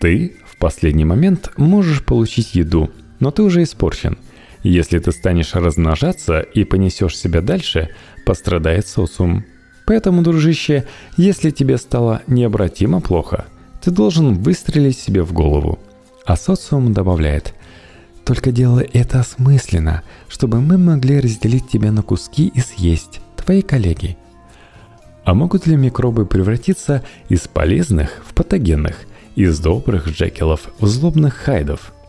ты 0.00 0.32
последний 0.62 1.04
момент 1.04 1.50
можешь 1.56 2.04
получить 2.04 2.54
еду, 2.54 2.90
но 3.20 3.30
ты 3.30 3.42
уже 3.42 3.62
испорчен– 3.62 4.16
если 4.62 4.98
ты 5.00 5.10
станешь 5.10 5.54
размножаться 5.54 6.40
и 6.40 6.64
понесешь 6.64 7.18
себя 7.18 7.40
дальше, 7.40 7.90
пострадает 8.24 8.86
социум. 8.86 9.44
Поэтому, 9.86 10.22
дружище, 10.22 10.86
если 11.16 11.50
тебе 11.50 11.76
стало 11.78 12.22
необратимо 12.28 13.00
плохо, 13.00 13.46
ты 13.82 13.90
должен 13.90 14.34
выстрелить 14.34 14.98
себе 14.98 15.22
в 15.22 15.32
голову. 15.32 15.80
А 16.24 16.36
социум 16.36 16.92
добавляет, 16.92 17.54
только 18.24 18.52
делай 18.52 18.88
это 18.92 19.18
осмысленно, 19.18 20.02
чтобы 20.28 20.60
мы 20.60 20.78
могли 20.78 21.18
разделить 21.18 21.68
тебя 21.68 21.90
на 21.90 22.02
куски 22.02 22.52
и 22.54 22.60
съесть, 22.60 23.20
твои 23.36 23.62
коллеги. 23.62 24.16
А 25.24 25.34
могут 25.34 25.66
ли 25.66 25.74
микробы 25.74 26.26
превратиться 26.26 27.02
из 27.28 27.40
полезных 27.48 28.22
в 28.24 28.34
патогенных, 28.34 29.00
из 29.34 29.58
добрых 29.58 30.08
джекелов 30.08 30.68
в 30.78 30.86
злобных 30.86 31.34
хайдов– 31.34 31.92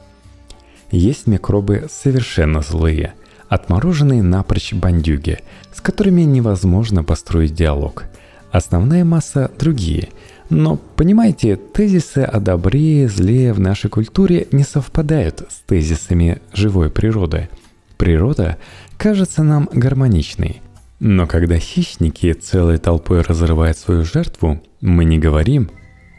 есть 0.93 1.25
микробы 1.25 1.87
совершенно 1.89 2.61
злые, 2.61 3.15
отмороженные 3.49 4.21
напрочь 4.21 4.73
бандюги, 4.73 5.39
с 5.73 5.81
которыми 5.81 6.21
невозможно 6.21 7.03
построить 7.03 7.55
диалог. 7.55 8.03
Основная 8.51 9.03
масса 9.03 9.49
другие. 9.57 10.09
Но, 10.51 10.75
понимаете, 10.77 11.55
тезисы 11.55 12.19
о 12.19 12.39
добре 12.39 13.05
и 13.05 13.07
зле 13.07 13.53
в 13.53 13.59
нашей 13.59 13.89
культуре 13.89 14.47
не 14.51 14.63
совпадают 14.63 15.47
с 15.49 15.67
тезисами 15.67 16.43
живой 16.53 16.91
природы. 16.91 17.49
Природа 17.97 18.59
кажется 18.97 19.41
нам 19.41 19.67
гармоничной. 19.73 20.61
Но 20.99 21.25
когда 21.25 21.57
хищники 21.57 22.33
целой 22.33 22.77
толпой 22.77 23.21
разрывают 23.21 23.79
свою 23.79 24.05
жертву, 24.05 24.61
мы 24.79 25.05
не 25.05 25.17
говорим 25.17 25.71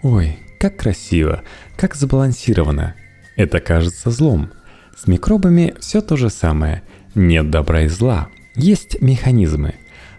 «Ой, 0.02 0.40
как 0.64 0.76
красиво, 0.76 1.42
как 1.76 1.94
сбалансировано». 1.94 2.94
Это 3.36 3.60
кажется 3.60 4.10
злом– 4.10 4.50
с 4.96 5.06
микробами 5.06 5.74
все 5.80 6.00
то 6.00 6.16
же 6.16 6.30
самое. 6.30 6.82
Нет 7.14 7.50
добра 7.50 7.82
и 7.82 7.88
зла. 7.88 8.28
Есть 8.54 9.00
механизмы. 9.00 9.74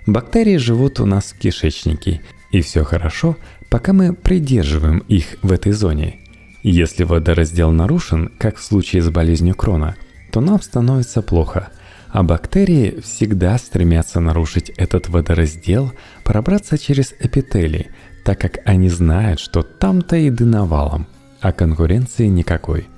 Бактерии 0.05 0.57
живут 0.57 0.99
у 0.99 1.05
нас 1.05 1.31
в 1.31 1.39
кишечнике. 1.39 2.21
И 2.51 2.61
все 2.61 2.83
хорошо, 2.83 3.37
пока 3.69 3.93
мы 3.93 4.13
придерживаем 4.13 4.99
их 4.99 5.37
в 5.41 5.51
этой 5.51 5.71
зоне. 5.71 6.19
Если 6.61 7.03
водораздел 7.03 7.71
нарушен, 7.71 8.31
как 8.37 8.57
в 8.57 8.63
случае 8.63 9.01
с 9.01 9.09
болезнью 9.09 9.55
Крона, 9.55 9.95
то 10.31 10.41
нам 10.41 10.61
становится 10.61 11.21
плохо. 11.21 11.69
А 12.09 12.23
бактерии 12.23 12.99
всегда 13.01 13.57
стремятся 13.57 14.19
нарушить 14.19 14.69
этот 14.77 15.09
водораздел, 15.09 15.93
пробраться 16.23 16.77
через 16.77 17.13
эпители, 17.19 17.87
так 18.25 18.41
как 18.41 18.59
они 18.65 18.89
знают, 18.89 19.39
что 19.39 19.61
там-то 19.61 20.17
еды 20.17 20.43
навалом, 20.43 21.07
а 21.39 21.53
конкуренции 21.53 22.27
никакой– 22.27 22.87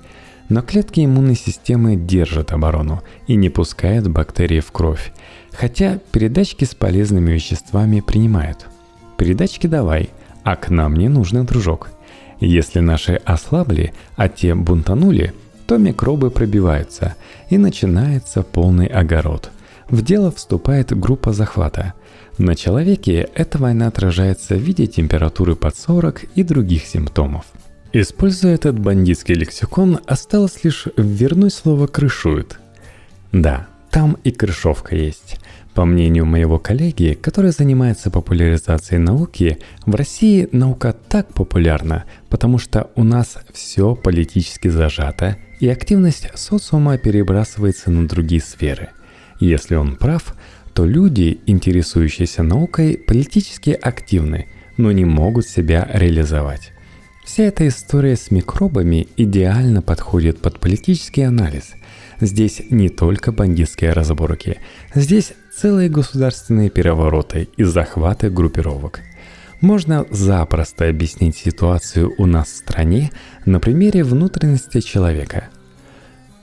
но 0.49 0.61
клетки 0.61 1.03
иммунной 1.03 1.35
системы 1.35 1.95
держат 1.95 2.51
оборону 2.51 3.03
и 3.27 3.35
не 3.35 3.49
пускают 3.49 4.07
бактерии 4.07 4.59
в 4.59 4.71
кровь, 4.71 5.11
хотя 5.51 5.99
передачки 6.11 6.63
с 6.63 6.73
полезными 6.73 7.31
веществами 7.31 7.99
принимают. 7.99 8.65
Передачки 9.17 9.67
давай, 9.67 10.09
а 10.43 10.55
к 10.55 10.69
нам 10.69 10.95
не 10.95 11.09
нужны, 11.09 11.43
дружок. 11.43 11.89
Если 12.39 12.79
наши 12.79 13.13
ослабли, 13.25 13.93
а 14.15 14.29
те 14.29 14.55
бунтанули, 14.55 15.33
то 15.65 15.77
микробы 15.77 16.29
пробиваются, 16.29 17.15
и 17.49 17.57
начинается 17.57 18.41
полный 18.43 18.87
огород. 18.87 19.51
В 19.89 20.01
дело 20.01 20.31
вступает 20.31 20.97
группа 20.97 21.33
захвата. 21.33 21.93
На 22.38 22.56
человеке 22.56 23.28
эта 23.34 23.58
война 23.58 23.88
отражается 23.88 24.56
в 24.56 24.60
виде 24.60 24.86
температуры 24.86 25.56
под 25.56 25.76
40 25.76 26.26
и 26.36 26.43
других 26.43 26.86
симптомов. 26.86 27.45
Используя 27.93 28.54
этот 28.54 28.78
бандитский 28.78 29.34
лексикон, 29.34 30.00
осталось 30.06 30.63
лишь 30.63 30.86
вернуть 30.97 31.54
слово 31.54 31.88
«крышует». 31.88 32.60
Да, 33.32 33.67
там 33.89 34.17
и 34.23 34.32
крышовка 34.32 34.95
есть. 34.95 35.39
По 35.73 35.86
мнению 35.86 36.26
моего 36.26 36.60
коллеги, 36.60 37.17
который 37.19 37.52
занимается 37.52 38.12
популяризацией 38.12 39.00
науки, 39.00 39.58
в 39.86 39.95
России 39.95 40.47
наука 40.52 40.95
так 41.08 41.34
популярна, 41.34 42.06
потому 42.30 42.60
что 42.60 42.91
у 42.95 43.04
нас 43.04 43.38
все 43.52 43.95
политически 43.95 44.67
зажато, 44.67 45.38
и 45.60 45.67
активность 45.69 46.30
социума 46.36 47.00
перебрасывается 47.00 47.89
на 47.89 48.08
другие 48.08 48.41
сферы. 48.41 48.89
Если 49.39 49.76
он 49.76 49.95
прав, 49.95 50.36
то 50.77 50.85
люди, 50.85 51.39
интересующиеся 51.47 52.43
наукой, 52.43 52.99
политически 52.99 53.71
активны, 53.71 54.45
но 54.77 54.91
не 54.91 55.05
могут 55.05 55.47
себя 55.47 55.89
реализовать. 55.91 56.71
Вся 57.25 57.45
эта 57.45 57.67
история 57.67 58.15
с 58.15 58.29
микробами 58.29 59.07
идеально 59.17 59.81
подходит 59.81 60.39
под 60.39 60.59
политический 60.59 61.23
анализ. 61.23 61.71
Здесь 62.21 62.61
не 62.69 62.89
только 62.89 63.31
бандитские 63.31 63.93
разборки, 63.93 64.59
здесь 64.93 65.33
целые 65.51 65.89
государственные 65.89 66.69
перевороты 66.69 67.49
и 67.57 67.63
захваты 67.63 68.29
группировок. 68.29 68.99
Можно 69.61 70.05
запросто 70.11 70.87
объяснить 70.87 71.37
ситуацию 71.37 72.13
у 72.19 72.27
нас 72.27 72.49
в 72.49 72.55
стране 72.55 73.09
на 73.47 73.59
примере 73.59 74.03
внутренности 74.03 74.81
человека. 74.81 75.49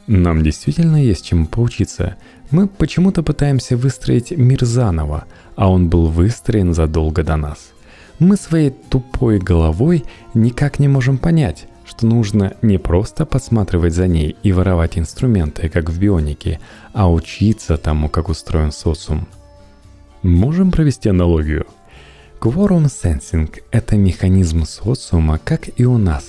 Нам 0.08 0.42
действительно 0.42 1.02
есть 1.02 1.24
чему 1.24 1.46
поучиться. 1.46 2.16
Мы 2.50 2.68
почему-то 2.68 3.22
пытаемся 3.22 3.76
выстроить 3.76 4.30
мир 4.30 4.64
заново, 4.64 5.24
а 5.56 5.70
он 5.70 5.88
был 5.88 6.06
выстроен 6.06 6.74
задолго 6.74 7.22
до 7.22 7.36
нас 7.36 7.74
мы 8.18 8.36
своей 8.36 8.70
тупой 8.70 9.38
головой 9.38 10.04
никак 10.34 10.78
не 10.78 10.88
можем 10.88 11.18
понять, 11.18 11.66
что 11.84 12.06
нужно 12.06 12.54
не 12.62 12.78
просто 12.78 13.26
подсматривать 13.26 13.94
за 13.94 14.06
ней 14.06 14.36
и 14.42 14.52
воровать 14.52 14.98
инструменты, 14.98 15.68
как 15.68 15.90
в 15.90 15.98
бионике, 15.98 16.60
а 16.92 17.10
учиться 17.10 17.76
тому, 17.76 18.08
как 18.08 18.28
устроен 18.28 18.72
социум. 18.72 19.28
Можем 20.22 20.70
провести 20.70 21.08
аналогию. 21.08 21.66
Quorum 22.40 22.86
Sensing– 22.86 23.60
это 23.70 23.96
механизм 23.96 24.64
социума, 24.64 25.38
как 25.42 25.68
и 25.78 25.84
у 25.84 25.98
нас, 25.98 26.24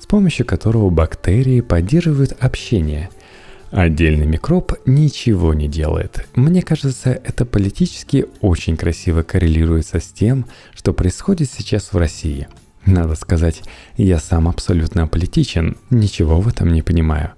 с 0.00 0.06
помощью 0.06 0.46
которого 0.46 0.90
бактерии 0.90 1.60
поддерживают 1.60 2.36
общение– 2.40 3.10
Отдельный 3.70 4.26
микроб 4.26 4.72
ничего 4.84 5.54
не 5.54 5.68
делает. 5.68 6.26
Мне 6.34 6.60
кажется, 6.60 7.10
это 7.10 7.44
политически 7.44 8.26
очень 8.40 8.76
красиво 8.76 9.22
коррелируется 9.22 10.00
с 10.00 10.06
тем, 10.08 10.46
что 10.74 10.92
происходит 10.92 11.48
сейчас 11.50 11.92
в 11.92 11.96
России. 11.96 12.48
Надо 12.84 13.14
сказать, 13.14 13.62
я 13.96 14.18
сам 14.18 14.48
абсолютно 14.48 15.04
аполитичен, 15.04 15.76
ничего 15.90 16.40
в 16.40 16.48
этом 16.48 16.72
не 16.72 16.82
понимаю. 16.82 17.32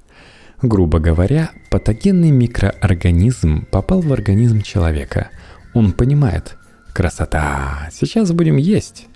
Грубо 0.63 1.01
говоря, 1.01 1.51
патогенный 1.71 2.31
микроорганизм 2.31 3.67
попал 3.67 4.01
в 4.01 4.13
организм 4.13 4.63
человека. 4.63 5.29
Он 5.75 5.93
понимает, 5.93 6.57
красота, 6.95 7.89
сейчас 7.93 8.33
будем 8.33 8.57
есть. 8.57 9.07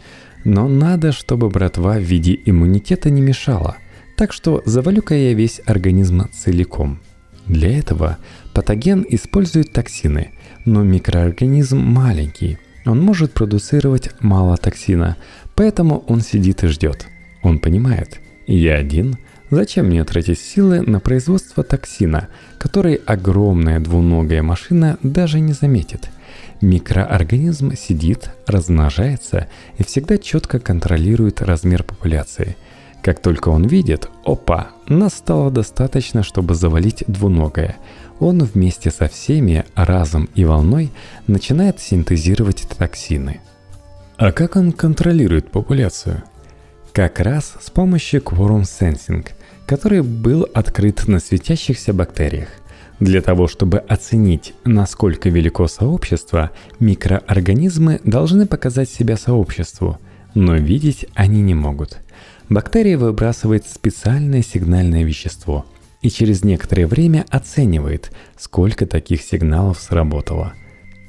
Но 0.45 0.69
надо, 0.69 1.13
чтобы 1.13 1.49
братва 1.49 1.95
в 1.95 2.03
виде 2.03 2.39
иммунитета 2.45 3.09
не 3.11 3.23
мешала. 3.23 3.77
Так 4.17 4.33
что 4.33 4.63
завалю-ка 4.65 5.15
я 5.15 5.35
весь 5.35 5.61
организм 5.67 6.31
целиком– 6.33 7.01
для 7.47 7.79
этого 7.79 8.19
патоген 8.53 9.07
использует 9.09 9.73
токсины, 9.73 10.33
но 10.65 10.83
микроорганизм 10.83 11.79
маленький, 11.79 12.59
он 12.85 13.01
может 13.01 13.33
продуцировать 13.33 14.11
мало 14.21 14.57
токсина, 14.57 15.17
поэтому 15.55 16.05
он 16.09 16.21
сидит 16.21 16.65
и 16.65 16.69
ждет. 16.69 17.07
Он 17.43 17.59
понимает, 17.59 18.21
я 18.47 18.77
один, 18.77 19.17
Зачем 19.49 19.87
мне 19.87 20.03
тратить 20.03 20.41
силы 20.41 20.81
на 20.81 20.99
производство 20.99 21.63
токсина, 21.63 22.27
который 22.59 22.97
огромная 23.07 23.79
двуногая 23.79 24.43
машина 24.43 24.99
даже 25.05 25.39
не 25.39 25.53
заметит? 25.53 26.09
Микроорганизм 26.61 27.77
сидит, 27.77 28.33
размножается 28.49 29.47
и 29.79 29.85
всегда 29.85 30.19
четко 30.19 30.59
контролирует 30.59 31.43
размер 31.43 31.85
популяции. 31.85 32.57
Как 33.03 33.21
только 33.21 33.51
он 33.51 33.67
видит, 33.67 34.09
опа, 34.25 34.69
нас 34.89 35.15
стало 35.15 35.51
достаточно, 35.51 36.23
чтобы 36.23 36.55
завалить 36.55 37.05
двуногое. 37.07 37.77
Он 38.19 38.43
вместе 38.43 38.91
со 38.91 39.09
всеми 39.09 39.65
разом 39.75 40.29
и 40.35 40.45
волной 40.45 40.91
начинает 41.27 41.81
синтезировать 41.81 42.67
токсины. 42.77 43.41
А 44.17 44.33
как 44.33 44.57
он 44.57 44.73
контролирует 44.73 45.51
популяцию? 45.51 46.23
Как 46.93 47.21
раз 47.21 47.55
с 47.61 47.71
помощью 47.71 48.23
Quorum 48.23 48.63
Sensing, 48.63 49.27
который 49.67 50.03
был 50.03 50.49
открыт 50.55 51.07
на 51.07 51.21
светящихся 51.21 51.93
бактериях. 51.93 52.49
Для 52.99 53.21
того, 53.21 53.47
чтобы 53.47 53.79
оценить, 53.79 54.55
насколько 54.65 55.29
велико 55.29 55.69
сообщество, 55.69 56.53
микроорганизмы 56.81 58.01
должны 58.05 58.47
показать 58.47 58.89
себя 58.89 59.19
сообществу, 59.19 59.99
но 60.35 60.57
видеть 60.57 61.07
они 61.15 61.43
не 61.43 61.55
могут. 61.55 61.99
Бактерия 62.49 62.97
выбрасывает 62.99 63.67
специальное 63.67 64.43
сигнальное 64.43 65.05
вещество 65.05 65.67
и 66.03 66.11
через 66.11 66.45
некоторое 66.45 66.87
время 66.87 67.25
оценивает, 67.31 68.13
сколько 68.39 68.87
таких 68.87 69.23
сигналов 69.23 69.81
сработало. 69.81 70.55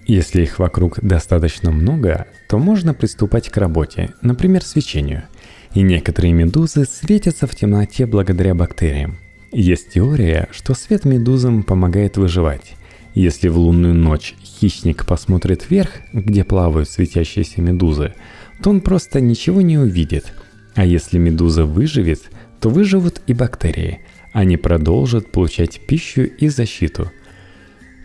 Если 0.06 0.44
их 0.44 0.58
вокруг 0.58 1.00
достаточно 1.02 1.72
много, 1.72 2.28
то 2.50 2.58
можно 2.58 2.94
приступать 2.94 3.50
к 3.50 3.58
работе, 3.58 4.14
например, 4.22 4.64
свечению– 4.64 5.24
и 5.74 5.82
некоторые 5.82 6.34
медузы 6.34 6.86
светятся 6.86 7.48
в 7.48 7.56
темноте 7.56 8.06
благодаря 8.06 8.56
бактериям. 8.56 9.18
Есть 9.52 9.94
теория, 9.94 10.48
что 10.52 10.74
свет 10.74 11.06
медузам 11.06 11.64
помогает 11.64 12.18
выживать. 12.18 12.74
Если 13.14 13.48
в 13.48 13.58
лунную 13.58 13.94
ночь 13.94 14.36
хищник 14.44 15.06
посмотрит 15.06 15.70
вверх, 15.70 15.92
где 16.14 16.44
плавают 16.44 16.90
светящиеся 16.90 17.62
медузы, 17.62 18.14
то 18.62 18.70
он 18.70 18.82
просто 18.82 19.22
ничего 19.22 19.62
не 19.62 19.78
увидит. 19.78 20.34
А 20.78 20.86
если 20.86 21.18
медуза 21.18 21.66
выживет, 21.66 22.22
то 22.62 22.70
выживут 22.70 23.22
и 23.28 23.34
бактерии. 23.34 24.00
Они 24.32 24.56
продолжат 24.56 25.30
получать 25.34 25.82
пищу 25.86 26.22
и 26.22 26.48
защиту. 26.48 27.12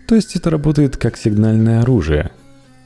То 0.08 0.16
есть 0.16 0.34
это 0.34 0.50
работает 0.50 0.96
как 0.96 1.16
сигнальное 1.16 1.82
оружие. 1.82 2.32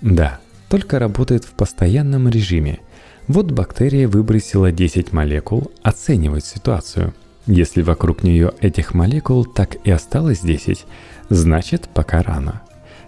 Да, 0.03 0.41
только 0.69 0.99
работает 0.99 1.45
в 1.45 1.53
постоянном 1.53 2.29
режиме– 2.29 2.81
вот 3.29 3.51
бактерия 3.51 4.07
выбросила 4.07 4.71
10 4.71 5.13
молекул, 5.13 5.73
оценивает 5.83 6.45
ситуацию. 6.45 7.13
Если 7.47 7.83
вокруг 7.83 8.23
нее 8.23 8.53
этих 8.61 8.95
молекул 8.95 9.45
так 9.45 9.77
и 9.85 9.91
осталось 9.91 10.41
10, 10.41 10.87
значит 11.29 11.89
пока 11.93 12.23
рано. 12.23 12.63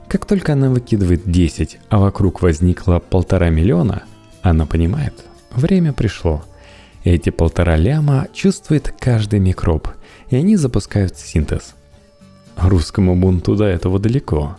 Как 0.08 0.24
только 0.24 0.54
она 0.54 0.70
выкидывает 0.70 1.30
10, 1.30 1.78
а 1.88 1.98
вокруг 1.98 2.42
возникло 2.42 2.98
полтора 2.98 3.50
миллиона, 3.50 4.02
она 4.42 4.66
понимает, 4.66 5.14
время 5.52 5.92
пришло. 5.92 6.44
Эти 7.09 7.31
полтора 7.31 7.77
ляма 7.77 8.29
чувствует 8.35 8.92
каждый 9.01 9.38
микроб, 9.38 9.88
и 10.29 10.37
они 10.37 10.57
запускают 10.57 11.16
синтез. 11.16 11.75
Русскому 12.59 13.16
бунту 13.16 13.57
до 13.57 13.64
этого 13.64 13.99
далеко. 13.99 14.59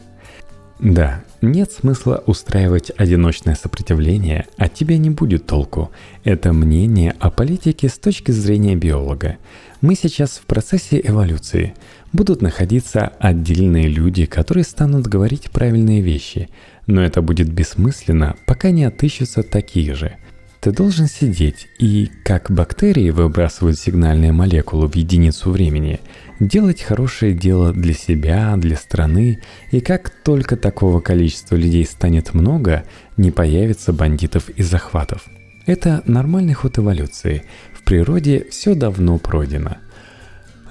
Да, 0.80 1.24
нет 1.44 1.72
смысла 1.72 2.24
устраивать 2.26 2.92
одиночное 2.98 3.54
сопротивление, 3.54 4.48
а 4.58 4.68
тебе 4.68 4.98
не 4.98 5.12
будет 5.12 5.46
толку. 5.46 5.92
Это 6.24 6.52
мнение 6.52 7.14
о 7.20 7.30
политике 7.30 7.88
с 7.88 8.00
точки 8.00 8.32
зрения 8.32 8.76
биолога. 8.76 9.38
Мы 9.82 9.94
сейчас 9.94 10.40
в 10.40 10.48
процессе 10.48 11.00
эволюции. 11.04 11.76
Будут 12.14 12.42
находиться 12.42 13.12
отдельные 13.20 13.88
люди, 13.88 14.26
которые 14.26 14.64
станут 14.64 15.06
говорить 15.06 15.52
правильные 15.52 16.02
вещи. 16.02 16.50
Но 16.88 17.04
это 17.04 17.22
будет 17.22 17.54
бессмысленно, 17.54 18.38
пока 18.48 18.72
не 18.72 18.86
отыщутся 18.86 19.44
такие 19.44 19.94
же– 19.94 20.16
ты 20.60 20.72
должен 20.72 21.08
сидеть 21.08 21.68
и, 21.78 22.12
как 22.24 22.52
бактерии 22.52 23.12
выбрасывают 23.12 23.80
сигнальные 23.80 24.34
молекулы 24.34 24.88
в 24.88 24.96
единицу 24.96 25.52
времени, 25.52 26.02
делать 26.40 26.82
хорошее 26.82 27.34
дело 27.34 27.72
для 27.72 27.94
себя, 27.94 28.56
для 28.58 28.76
страны, 28.76 29.40
и 29.72 29.80
как 29.80 30.10
только 30.10 30.58
такого 30.58 31.00
количества 31.00 31.56
людей 31.56 31.86
станет 31.86 32.34
много, 32.34 32.84
не 33.16 33.32
появится 33.32 33.94
бандитов 33.94 34.50
и 34.50 34.62
захватов. 34.62 35.26
Это 35.66 36.04
нормальный 36.06 36.54
ход 36.54 36.78
эволюции. 36.78 37.44
В 37.74 37.84
природе 37.84 38.48
все 38.50 38.76
давно 38.76 39.18
пройдено. 39.18 39.78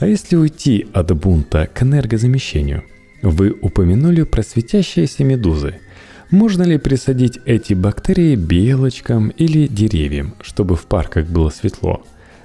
А 0.01 0.07
если 0.07 0.37
уйти 0.37 0.87
от 0.93 1.17
бунта 1.17 1.67
к 1.67 1.83
энергозамещению? 1.83 2.85
Вы 3.23 3.51
упомянули 3.51 4.23
про 4.23 4.43
светящиеся 4.43 5.25
медузы– 5.25 5.81
можно 6.31 6.63
ли 6.63 6.77
присадить 6.77 7.39
эти 7.47 7.73
бактерии 7.73 8.35
белочкам 8.35 9.29
или 9.29 9.67
деревьям, 9.67 10.35
чтобы 10.43 10.77
в 10.77 10.85
парках 10.85 11.27
было 11.27 11.49
светло? 11.49 12.03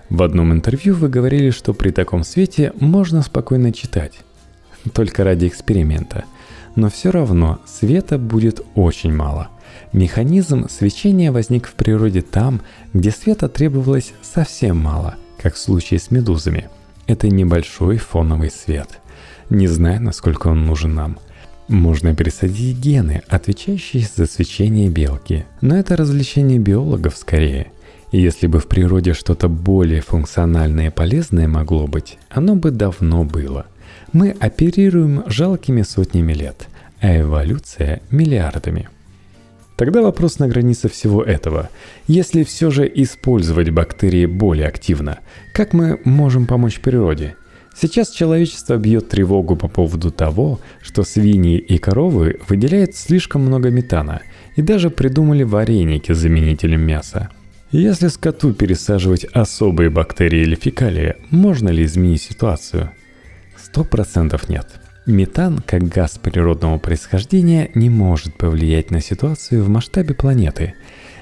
В 0.10 0.24
одном 0.24 0.54
интервью 0.54 0.96
вы 0.96 1.10
говорили, 1.10 1.50
что 1.50 1.74
при 1.74 1.92
таком 1.92 2.24
свете 2.24 2.72
можно 2.80 3.22
спокойно 3.24 3.74
читать. 3.74 4.14
Только 4.94 5.26
ради 5.26 5.48
эксперимента. 5.48 6.24
Но 6.78 6.90
все 6.90 7.12
равно 7.12 7.60
света 7.66 8.18
будет 8.18 8.62
очень 8.76 9.14
мало. 9.14 9.50
Механизм 9.92 10.70
свечения 10.70 11.34
возник 11.34 11.68
в 11.68 11.74
природе 11.74 12.22
там, 12.22 12.62
где 12.94 13.12
света 13.12 13.50
требовалось 13.50 14.14
совсем 14.22 14.78
мало, 14.78 15.16
как 15.42 15.56
в 15.56 15.60
случае 15.60 16.00
с 16.00 16.10
медузами. 16.10 16.70
Это 17.06 17.28
небольшой 17.28 17.98
фоновый 17.98 18.50
свет. 18.50 19.00
Не 19.50 19.68
знаю, 19.68 20.02
насколько 20.02 20.48
он 20.48 20.66
нужен 20.66 20.96
нам– 20.96 21.20
можно 21.68 22.16
пересадить 22.16 22.78
гены, 22.78 23.22
отвечающие 23.28 24.06
за 24.16 24.26
свечение 24.26 24.90
белки, 24.90 25.46
но 25.62 25.78
это 25.78 25.96
развлечение 25.96 26.60
биологов 26.60 27.16
скорее. 27.18 27.68
Если 28.12 28.48
бы 28.48 28.60
в 28.60 28.68
природе 28.68 29.14
что-то 29.14 29.48
более 29.48 30.02
функциональное 30.02 30.88
и 30.88 30.92
полезное 30.92 31.48
могло 31.48 31.88
быть, 31.88 32.18
оно 32.30 32.56
бы 32.56 32.72
давно 32.72 33.24
было. 33.24 33.66
Мы 34.12 34.36
оперируем 34.40 35.24
жалкими 35.26 35.82
сотнями 35.82 36.34
лет, 36.34 36.68
а 37.00 37.20
эволюция– 37.20 38.02
миллиардами. 38.12 38.90
Тогда 39.78 40.04
вопрос 40.04 40.38
на 40.38 40.48
границе 40.48 40.88
всего 40.90 41.24
этого. 41.24 41.70
Если 42.08 42.44
все 42.44 42.70
же 42.70 42.90
использовать 42.94 43.72
бактерии 43.72 44.28
более 44.28 44.68
активно, 44.68 45.18
как 45.54 45.74
мы 45.74 46.00
можем 46.04 46.46
помочь 46.46 46.80
природе– 46.80 47.36
Сейчас 47.76 48.12
человечество 48.12 48.78
бьет 48.78 49.10
тревогу 49.10 49.56
по 49.56 49.68
поводу 49.68 50.12
того, 50.12 50.60
что 50.82 51.04
свиньи 51.04 51.58
и 51.58 51.78
коровы 51.80 52.40
выделяют 52.48 52.96
слишком 52.96 53.42
много 53.42 53.72
метана 53.72 54.22
и 54.56 54.62
даже 54.62 54.90
придумали 54.90 55.44
вареники 55.44 56.12
с 56.12 56.18
заменителем 56.18 56.82
мяса. 56.82 57.30
Если 57.72 58.08
скоту 58.10 58.54
пересаживать 58.54 59.26
особые 59.26 59.90
бактерии 59.90 60.42
или 60.42 60.54
фекалии, 60.54 61.16
можно 61.32 61.70
ли 61.70 61.84
изменить 61.84 62.22
ситуацию? 62.22 62.92
Сто 63.58 63.84
процентов 63.84 64.50
нет. 64.50 64.68
Метан, 65.08 65.58
как 65.58 65.84
газ 65.84 66.20
природного 66.22 66.78
происхождения, 66.78 67.72
не 67.74 67.90
может 67.90 68.36
повлиять 68.36 68.92
на 68.92 69.02
ситуацию 69.02 69.64
в 69.64 69.70
масштабе 69.70 70.14
планеты. 70.14 70.76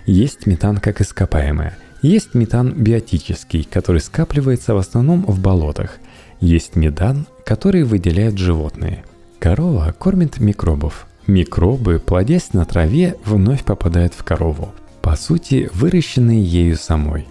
Есть 0.05 0.45
метан 0.45 0.77
как 0.77 0.99
ископаемое. 0.99 1.77
Есть 2.01 2.33
метан 2.33 2.73
биотический, 2.73 3.63
который 3.63 4.01
скапливается 4.01 4.75
в 4.75 4.77
основном 4.77 5.23
в 5.25 5.39
болотах– 5.39 5.99
есть 6.41 6.75
метан, 6.75 7.27
который 7.45 7.83
выделяют 7.83 8.37
животные. 8.37 9.05
Корова 9.39 9.95
кормит 9.97 10.39
микробов. 10.39 11.07
Микробы, 11.27 11.99
плодясь 11.99 12.53
на 12.53 12.65
траве, 12.65 13.15
вновь 13.23 13.63
попадают 13.63 14.13
в 14.13 14.23
корову. 14.23 14.73
По 15.01 15.15
сути, 15.15 15.69
выращенные 15.73 16.43
ею 16.43 16.75
самой. 16.75 17.27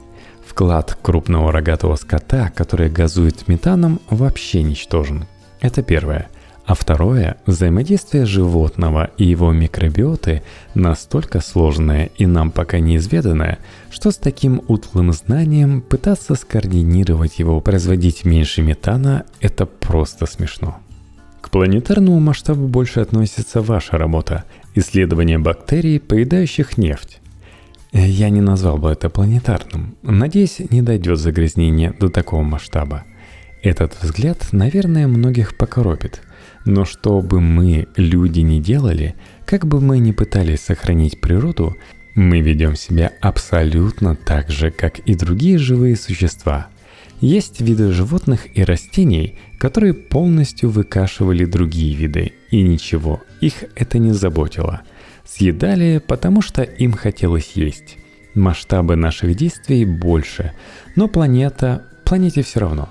Вклад 0.47 0.97
крупного 1.03 1.53
рогатого 1.53 1.97
скота, 1.97 2.51
который 2.55 2.89
газует 2.89 3.47
метаном, 3.49 4.01
вообще 4.09 4.63
ничтожен. 4.63 5.27
Это 5.61 5.83
первое– 5.83 6.29
а 6.71 6.75
второе, 6.75 7.37
взаимодействие 7.47 8.27
животного 8.27 9.11
и 9.19 9.25
его 9.25 9.51
микробиоты 9.51 10.45
настолько 10.77 11.41
сложное 11.41 12.11
и 12.17 12.27
нам 12.27 12.53
пока 12.53 12.79
неизведанное, 12.79 13.59
что 13.91 14.13
с 14.13 14.17
таким 14.17 14.63
утлым 14.69 15.13
знанием 15.13 15.81
пытаться 15.81 16.37
скоординировать 16.37 17.41
его, 17.41 17.61
производить 17.61 18.25
меньше 18.25 18.63
метана– 18.63 19.25
это 19.41 19.67
просто 19.67 20.27
смешно. 20.27 20.79
К 21.41 21.51
планетарному 21.51 22.21
масштабу 22.21 22.69
больше 22.69 23.01
относится 23.01 23.63
ваша 23.63 23.99
работа– 23.99 24.45
исследование 24.77 25.41
бактерий, 25.41 25.99
поедающих 25.99 26.79
нефть. 26.79 27.19
Я 27.91 28.31
не 28.31 28.43
назвал 28.43 28.79
бы 28.79 28.93
это 28.93 29.11
планетарным. 29.11 29.97
Надеюсь, 30.03 30.61
не 30.71 30.83
дойдет 30.83 31.19
загрязнение 31.19 31.93
до 31.99 32.11
такого 32.11 32.45
масштаба. 32.45 33.03
Этот 33.61 34.01
взгляд, 34.01 34.51
наверное, 34.53 35.09
многих 35.09 35.57
покоробит– 35.57 36.23
но 36.65 36.85
что 36.85 37.21
бы 37.21 37.41
мы, 37.41 37.89
люди, 37.97 38.41
не 38.41 38.61
делали, 38.61 39.15
как 39.47 39.67
бы 39.67 39.81
мы 39.81 39.99
ни 39.99 40.13
пытались 40.13 40.61
сохранить 40.61 41.21
природу, 41.21 41.77
мы 42.15 42.41
ведем 42.41 42.77
себя 42.77 43.13
абсолютно 43.21 44.17
так 44.17 44.51
же, 44.51 44.71
как 44.71 44.99
и 45.01 45.15
другие 45.15 45.59
живые 45.59 45.97
существа. 45.97 46.69
Есть 47.21 47.61
виды 47.61 47.93
животных 47.93 48.47
и 48.57 48.65
растений, 48.65 49.39
которые 49.59 49.95
полностью 49.95 50.71
выкашивали 50.71 51.45
другие 51.45 51.95
виды, 51.95 52.33
и 52.51 52.63
ничего, 52.63 53.23
их 53.41 53.65
это 53.77 53.99
не 53.99 54.13
заботило. 54.13 54.83
Съедали, 55.25 56.03
потому 56.07 56.43
что 56.43 56.63
им 56.63 56.93
хотелось 56.93 57.53
есть. 57.55 57.99
Масштабы 58.35 58.97
наших 58.97 59.35
действий 59.35 59.85
больше, 59.85 60.53
но 60.97 61.09
планета, 61.09 61.85
планете 62.05 62.43
все 62.43 62.61
равно. 62.61 62.89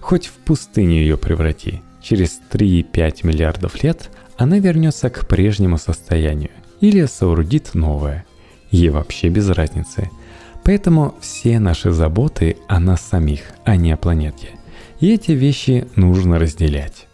Хоть 0.00 0.26
в 0.26 0.32
пустыню 0.32 0.96
ее 0.96 1.16
преврати. 1.16 1.82
Через 2.02 2.40
3-5 2.50 3.26
миллиардов 3.26 3.82
лет 3.82 4.10
она 4.36 4.58
вернется 4.58 5.10
к 5.10 5.26
прежнему 5.28 5.78
состоянию 5.78 6.50
или 6.80 7.04
соорудит 7.06 7.74
новое. 7.74 8.24
Ей 8.70 8.90
вообще 8.90 9.28
без 9.28 9.48
разницы– 9.50 10.10
Поэтому 10.64 11.14
все 11.20 11.58
наши 11.58 11.90
заботы 11.90 12.56
о 12.68 12.80
нас 12.80 13.00
самих, 13.00 13.40
а 13.64 13.76
не 13.76 13.92
о 13.92 13.96
планете. 13.96 14.50
И 15.00 15.12
эти 15.12 15.32
вещи 15.32 15.86
нужно 15.96 16.38
разделять. 16.38 17.06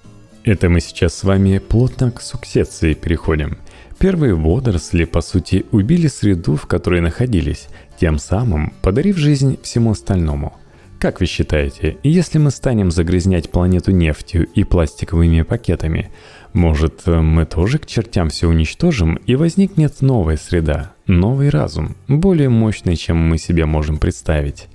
Это 0.45 0.69
мы 0.69 0.81
сейчас 0.81 1.15
с 1.15 1.25
вами 1.25 1.59
плотно 1.59 2.11
к 2.11 2.21
сукцессии 2.21 2.95
переходим. 2.95 3.59
Первые 3.99 4.35
водоросли, 4.35 5.05
по 5.05 5.21
сути, 5.21 5.65
убили 5.73 6.07
среду, 6.09 6.57
в 6.57 6.67
которой 6.67 7.01
находились, 7.01 7.69
тем 7.99 8.19
самым 8.19 8.75
подарив 8.83 9.17
жизнь 9.17 9.59
всему 9.63 9.93
остальному. 9.93 10.55
Как 10.99 11.21
вы 11.21 11.27
считаете, 11.27 11.99
если 12.03 12.39
мы 12.39 12.51
станем 12.51 12.91
загрязнять 12.91 13.51
планету 13.51 13.91
нефтью 13.91 14.47
и 14.47 14.65
пластиковыми 14.65 15.43
пакетами, 15.43 16.11
может, 16.55 17.03
э, 17.05 17.21
мы 17.21 17.45
тоже 17.45 17.79
к 17.79 17.85
чертям 17.85 18.31
все 18.31 18.49
уничтожим, 18.49 19.17
и 19.17 19.37
возникнет 19.37 20.01
новая 20.01 20.39
среда, 20.39 20.93
новый 21.07 21.51
разум, 21.51 21.97
более 22.09 22.49
мощный, 22.49 22.97
чем 22.97 23.19
мы 23.19 23.37
себе 23.37 23.67
можем 23.67 23.99
представить. 23.99 24.69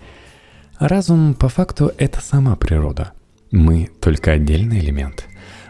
разум, 0.79 1.33
по 1.33 1.49
факту, 1.49 1.91
это 1.97 2.21
сама 2.21 2.55
природа. 2.55 3.13
Мы 3.51 3.89
только 3.99 4.33
отдельный 4.33 4.79
элемент. 4.79 5.25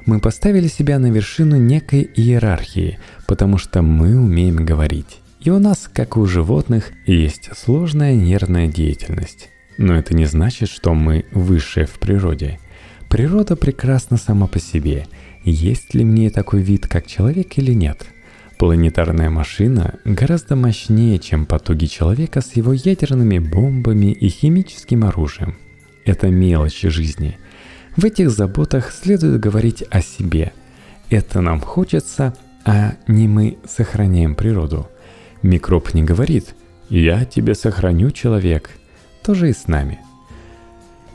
Мы 0.06 0.20
поставили 0.20 0.68
себя 0.68 1.00
на 1.00 1.12
вершину 1.12 1.56
некой 1.56 2.10
иерархии, 2.14 3.00
потому 3.26 3.58
что 3.58 3.82
мы 3.82 4.18
умеем 4.18 4.66
говорить. 4.66 5.20
И 5.40 5.50
у 5.50 5.60
нас, 5.60 5.90
как 5.92 6.18
и 6.18 6.20
у 6.20 6.26
животных, 6.26 6.92
есть 7.06 7.50
сложная 7.56 8.16
нервная 8.16 8.68
деятельность. 8.68 9.50
Но 9.78 9.96
это 9.96 10.14
не 10.14 10.26
значит, 10.26 10.70
что 10.70 10.94
мы 10.94 11.26
высшие 11.32 11.86
в 11.86 12.00
природе. 12.00 12.60
Природа 13.10 13.56
прекрасна 13.56 14.18
сама 14.18 14.48
по 14.48 14.60
себе– 14.60 15.08
есть 15.44 15.94
ли 15.96 16.04
мне 16.04 16.30
такой 16.30 16.62
вид, 16.62 16.88
как 16.88 17.08
человек 17.08 17.58
или 17.58 17.74
нет. 17.74 18.06
Планетарная 18.58 19.32
машина 19.32 19.96
гораздо 20.06 20.56
мощнее, 20.56 21.18
чем 21.18 21.48
потуги 21.48 21.86
человека 21.86 22.42
с 22.42 22.56
его 22.56 22.74
ядерными 22.74 23.40
бомбами 23.40 24.12
и 24.12 24.30
химическим 24.30 25.04
оружием. 25.04 25.56
Это 26.06 26.28
мелочи 26.28 26.90
жизни. 26.90 27.38
В 27.98 28.06
этих 28.06 28.30
заботах 28.30 28.92
следует 28.92 29.40
говорить 29.40 29.84
о 29.90 30.02
себе. 30.02 30.54
Это 31.10 31.42
нам 31.42 31.60
хочется, 31.60 32.36
а 32.66 32.94
не 33.08 33.28
мы 33.28 33.58
сохраняем 33.68 34.36
природу. 34.36 34.88
Микроб 35.42 35.94
не 35.96 36.04
говорит 36.04 36.56
«Я 36.90 37.26
тебе 37.26 37.56
сохраню, 37.56 38.12
человек». 38.12 38.70
Тоже 39.24 39.50
и 39.50 39.54
с 39.54 39.68
нами. 39.68 40.00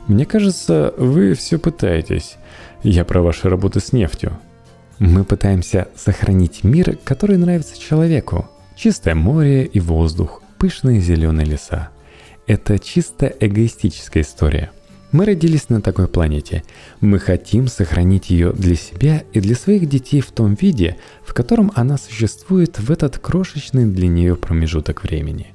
Мне 0.07 0.25
кажется, 0.25 0.93
вы 0.97 1.33
все 1.33 1.59
пытаетесь. 1.59 2.37
Я 2.83 3.03
про 3.03 3.21
ваши 3.21 3.49
работы 3.49 3.79
с 3.79 3.91
нефтью. 3.91 4.37
Мы 4.99 5.25
пытаемся 5.25 5.89
сохранить 5.95 6.63
мир, 6.63 6.97
который 7.03 7.37
нравится 7.37 7.79
человеку. 7.79 8.47
Чистое 8.75 9.15
море 9.15 9.65
и 9.65 9.79
воздух, 9.79 10.41
пышные 10.57 11.01
зеленые 11.01 11.45
леса. 11.45 11.89
Это 12.47 12.79
чисто 12.79 13.27
эгоистическая 13.27 14.23
история. 14.23 14.71
Мы 15.11 15.25
родились 15.25 15.69
на 15.69 15.81
такой 15.81 16.07
планете. 16.07 16.63
Мы 17.01 17.19
хотим 17.19 17.67
сохранить 17.67 18.29
ее 18.29 18.53
для 18.53 18.75
себя 18.75 19.23
и 19.33 19.39
для 19.39 19.55
своих 19.55 19.87
детей 19.87 20.21
в 20.21 20.31
том 20.31 20.53
виде, 20.55 20.97
в 21.25 21.33
котором 21.33 21.71
она 21.75 21.97
существует 21.97 22.79
в 22.79 22.91
этот 22.91 23.17
крошечный 23.17 23.85
для 23.85 24.07
нее 24.07 24.35
промежуток 24.35 25.03
времени. 25.03 25.53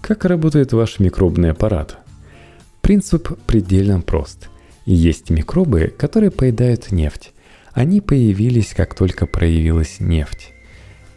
Как 0.00 0.24
работает 0.24 0.72
ваш 0.72 0.98
микробный 0.98 1.50
аппарат? 1.50 1.98
Принцип 2.80 3.38
предельно 3.46 4.00
прост– 4.00 4.48
есть 4.90 5.28
микробы, 5.28 5.92
которые 5.98 6.30
поедают 6.30 6.92
нефть. 6.92 7.32
Они 7.74 8.00
появились, 8.00 8.72
как 8.74 8.94
только 8.94 9.26
проявилась 9.26 10.00
нефть. 10.00 10.54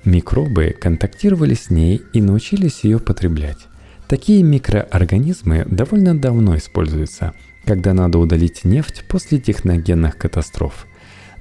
Микробы 0.04 0.76
контактировали 0.78 1.54
с 1.54 1.70
ней 1.70 2.02
и 2.12 2.20
научились 2.20 2.84
ее 2.84 3.00
потреблять. 3.00 3.60
Такие 4.10 4.44
микроорганизмы 4.44 5.66
довольно 5.72 6.20
давно 6.20 6.58
используются, 6.58 7.34
когда 7.64 7.94
надо 7.94 8.20
удалить 8.20 8.66
нефть 8.66 9.06
после 9.08 9.40
техногенных 9.40 10.18
катастроф. 10.18 10.86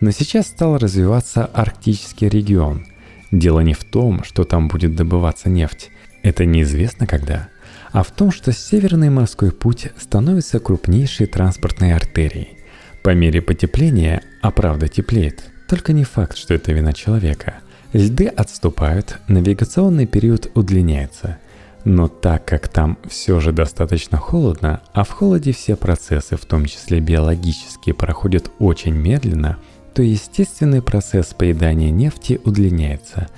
Но 0.01 0.13
сейчас 0.13 0.47
стал 0.47 0.79
развиваться 0.79 1.47
арктический 1.47 2.29
регион. 2.29 2.87
Дело 3.33 3.59
не 3.59 3.75
в 3.75 3.83
том, 3.83 4.23
что 4.23 4.45
там 4.45 4.69
будет 4.69 4.95
добываться 4.95 5.49
нефть. 5.49 5.91
Это 6.23 6.45
неизвестно 6.45 7.07
когда– 7.07 7.49
а 7.93 8.03
в 8.03 8.11
том, 8.11 8.31
что 8.31 8.53
Северный 8.53 9.11
морской 9.11 9.51
путь 9.51 9.89
становится 9.99 10.61
крупнейшей 10.61 11.27
транспортной 11.27 11.93
артерией. 11.93 12.59
По 13.03 13.15
мере 13.15 13.43
потепления, 13.43 14.23
а 14.43 14.51
правда 14.51 14.89
теплеет, 14.89 15.45
только 15.69 15.93
не 15.93 16.05
факт, 16.05 16.37
что 16.37 16.55
это 16.55 16.73
вина 16.73 16.93
человека. 16.93 17.55
Льды 17.93 18.27
отступают, 18.27 19.19
навигационный 19.27 20.07
период 20.07 20.51
удлиняется. 20.55 21.39
Но 21.85 22.09
так 22.09 22.45
как 22.45 22.69
там 22.69 22.99
все 23.09 23.41
же 23.41 23.53
достаточно 23.53 24.19
холодно, 24.19 24.83
а 24.93 25.03
в 25.03 25.11
холоде 25.11 25.53
все 25.53 25.77
процессы, 25.77 26.37
в 26.37 26.45
том 26.45 26.67
числе 26.67 27.01
биологические, 27.01 27.95
проходят 27.95 28.51
очень 28.59 28.93
медленно, 28.93 29.57
то 29.95 30.03
естественный 30.03 30.83
процесс 30.83 31.29
поедания 31.29 31.91
нефти 31.91 32.39
удлиняется. 32.45 33.29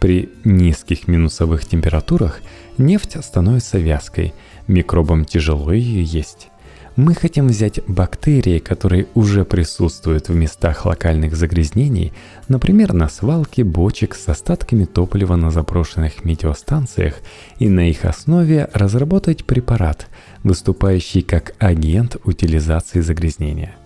При 0.00 0.30
низких 0.44 1.06
минусовых 1.06 1.64
температурах 1.66 2.40
Нефть 2.80 3.22
становится 3.22 3.78
вязкой, 3.78 4.32
микробам 4.66 5.26
тяжело 5.26 5.70
ее 5.72 6.02
есть. 6.02 6.48
Мы 6.96 7.14
хотим 7.14 7.48
взять 7.48 7.80
бактерии, 7.86 8.58
которые 8.58 9.06
уже 9.14 9.44
присутствуют 9.44 10.28
в 10.28 10.34
местах 10.34 10.86
локальных 10.86 11.36
загрязнений, 11.36 12.12
например, 12.48 12.94
на 12.94 13.08
свалке 13.08 13.62
бочек 13.62 14.14
с 14.14 14.28
остатками 14.28 14.86
топлива 14.86 15.36
на 15.36 15.50
заброшенных 15.50 16.24
метеостанциях, 16.24 17.14
и 17.58 17.68
на 17.68 17.88
их 17.88 18.06
основе 18.06 18.68
разработать 18.72 19.44
препарат, 19.44 20.08
выступающий 20.42 21.20
как 21.20 21.54
агент 21.58 22.16
утилизации 22.24 23.00
загрязнения. 23.00 23.76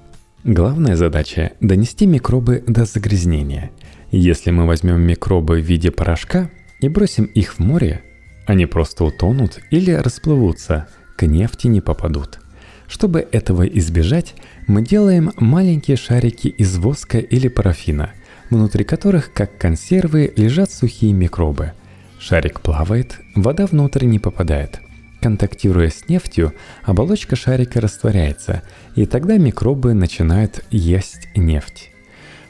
Главная 0.44 0.94
задача– 0.94 1.53
донести 1.61 2.07
микробы 2.07 2.62
до 2.66 2.85
загрязнения. 2.85 3.70
Если 4.16 4.53
мы 4.53 4.64
возьмем 4.64 5.00
микробы 5.00 5.61
в 5.61 5.64
виде 5.64 5.90
порошка 5.90 6.48
и 6.79 6.88
бросим 6.88 7.24
их 7.24 7.55
в 7.55 7.59
море, 7.59 8.05
они 8.46 8.64
просто 8.64 9.03
утонут 9.03 9.59
или 9.72 9.90
расплывутся, 9.90 10.87
к 11.16 11.27
нефти 11.27 11.66
не 11.66 11.81
попадут. 11.81 12.38
Чтобы 12.87 13.27
этого 13.33 13.66
избежать, 13.66 14.37
мы 14.68 14.83
делаем 14.83 15.33
маленькие 15.37 15.96
шарики 15.96 16.46
из 16.46 16.77
воска 16.77 17.18
или 17.18 17.48
парафина, 17.48 18.12
внутри 18.50 18.85
которых, 18.85 19.33
как 19.33 19.59
консервы, 19.59 20.33
лежат 20.37 20.70
сухие 20.70 21.12
микробы. 21.12 21.72
Шарик 22.20 22.61
плавает, 22.61 23.18
вода 23.35 23.66
внутрь 23.66 24.05
не 24.05 24.20
попадает. 24.20 24.79
Контактируя 25.22 25.90
с 25.90 26.09
нефтью, 26.09 26.55
оболочка 26.85 27.35
шарика 27.35 27.81
растворяется, 27.81 28.62
и 28.94 29.07
тогда 29.07 29.38
микробы 29.38 29.92
начинают 29.92 30.64
есть 30.70 31.27
нефть. 31.35 31.94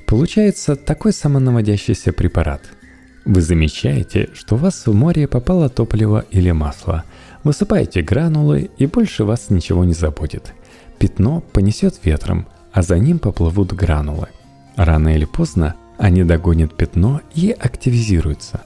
Получается 0.07 0.77
такой 0.77 1.13
самонаводящийся 1.13 2.13
препарат– 2.13 2.63
вы 3.25 3.41
замечаете, 3.41 4.29
что 4.35 4.57
у 4.57 4.59
вас 4.59 4.87
в 4.87 4.93
море 4.93 5.27
попало 5.27 5.71
топливо 5.71 6.27
или 6.31 6.51
масло. 6.51 7.05
Высыпаете 7.43 8.03
гранулы, 8.03 8.71
и 8.77 8.87
больше 8.87 9.25
вас 9.25 9.49
ничего 9.49 9.85
не 9.85 9.95
заботит. 9.95 10.53
Пятно 10.99 11.41
понесет 11.41 11.99
ветром, 12.05 12.47
а 12.73 12.83
за 12.83 12.99
ним 12.99 13.19
поплывут 13.19 13.73
гранулы. 13.73 14.29
Рано 14.77 15.15
или 15.15 15.25
поздно 15.25 15.75
они 15.97 16.23
догонят 16.23 16.75
пятно 16.75 17.23
и 17.35 17.51
активизируются. 17.51 18.61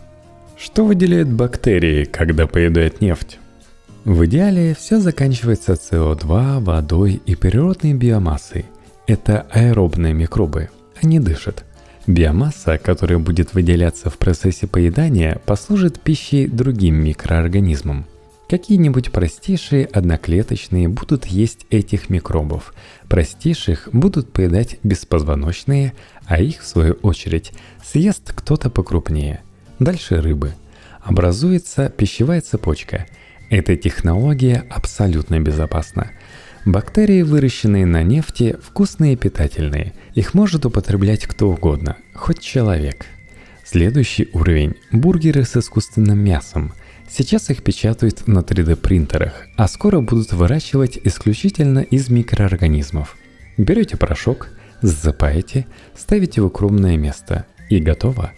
Что 0.57 0.85
выделяют 0.85 1.29
бактерии, 1.29 2.05
когда 2.05 2.49
поедают 2.49 3.01
нефть? 3.01 3.39
В 4.05 4.27
идеале 4.27 4.75
все 4.75 4.99
заканчивается 4.99 5.75
СО2, 5.75 6.65
водой 6.65 7.23
и 7.25 7.37
природной 7.37 7.95
биомассой. 7.95 8.67
Это 9.07 9.47
аэробные 9.53 10.15
микробы. 10.15 10.71
Они 11.03 11.21
дышат. 11.21 11.65
Биомасса, 12.07 12.79
которая 12.79 13.19
будет 13.19 13.53
выделяться 13.55 14.09
в 14.11 14.17
процессе 14.17 14.67
поедания, 14.67 15.41
послужит 15.45 16.01
пищей 16.01 16.47
другим 16.47 16.97
микроорганизмам. 16.97 18.07
Какие-нибудь 18.49 19.13
простейшие 19.13 19.85
одноклеточные 19.85 20.89
будут 20.89 21.27
есть 21.27 21.67
этих 21.69 22.09
микробов. 22.09 22.73
Простейших 23.09 23.91
будут 23.93 24.33
поедать 24.33 24.79
беспозвоночные, 24.83 25.93
а 26.25 26.41
их, 26.41 26.63
в 26.63 26.67
свою 26.67 26.95
очередь, 27.03 27.53
съест 27.85 28.33
кто-то 28.35 28.71
покрупнее. 28.71 29.43
Дальше 29.79 30.23
рыбы. 30.23 30.55
Образуется 31.03 31.91
пищевая 31.91 32.41
цепочка. 32.41 33.07
Эта 33.51 33.77
технология 33.77 34.65
абсолютно 34.71 35.41
безопасна. 35.41 36.11
Бактерии, 36.65 37.23
выращенные 37.23 37.87
на 37.87 38.03
нефти, 38.03 38.57
вкусные 38.63 39.15
и 39.15 39.17
питательные. 39.17 39.95
Их 40.15 40.35
может 40.35 40.67
употреблять 40.67 41.27
кто 41.27 41.51
угодно, 41.51 41.97
хоть 42.15 42.41
человек. 42.41 43.07
Следующий 43.65 44.29
уровень– 44.33 44.75
бургеры 44.93 45.45
с 45.45 45.57
искусственным 45.57 46.19
мясом. 46.19 46.73
Сейчас 47.09 47.49
их 47.51 47.63
печатают 47.63 48.27
на 48.27 48.41
3D 48.41 48.77
принтерах, 48.77 49.47
а 49.57 49.69
скоро 49.69 50.01
будут 50.01 50.33
выращивать 50.33 50.99
исключительно 51.05 51.79
из 51.79 52.11
микроорганизмов. 52.11 53.17
Берете 53.57 53.97
порошок, 53.97 54.49
засыпаете, 54.83 55.67
ставите 55.97 56.43
в 56.43 56.47
укромное 56.47 56.97
место 56.97 57.47
и 57.71 57.79
готово. 57.79 58.33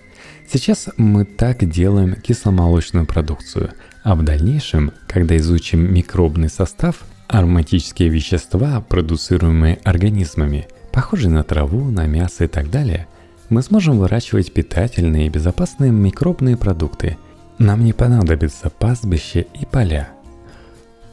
Сейчас 0.53 0.89
мы 0.97 1.25
так 1.25 1.69
делаем 1.69 2.15
кисломолочную 2.15 3.07
продукцию, 3.07 3.71
а 4.03 4.15
в 4.15 4.23
дальнейшем, 4.25 4.93
когда 5.07 5.37
изучим 5.37 5.93
микробный 5.93 6.49
состав, 6.49 7.05
ароматические 7.31 8.09
вещества, 8.09 8.81
продуцируемые 8.81 9.79
организмами, 9.85 10.67
похожие 10.93 11.31
на 11.31 11.45
траву, 11.45 11.91
на 11.91 12.07
мясо 12.07 12.45
и 12.45 12.49
так 12.49 12.71
далее, 12.71 13.07
мы 13.49 13.63
сможем 13.63 13.99
выращивать 13.99 14.53
питательные 14.53 15.27
и 15.27 15.31
безопасные 15.31 15.93
микробные 15.93 16.57
продукты. 16.57 17.17
Нам 17.59 17.85
не 17.85 17.93
понадобится 17.93 18.71
пастбище 18.71 19.47
и 19.61 19.65
поля. 19.65 20.11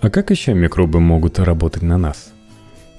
А 0.01 0.09
как 0.09 0.31
еще 0.31 0.53
микробы 0.53 0.99
могут 0.99 1.39
работать 1.39 1.83
на 1.83 1.97
нас? 1.97 2.29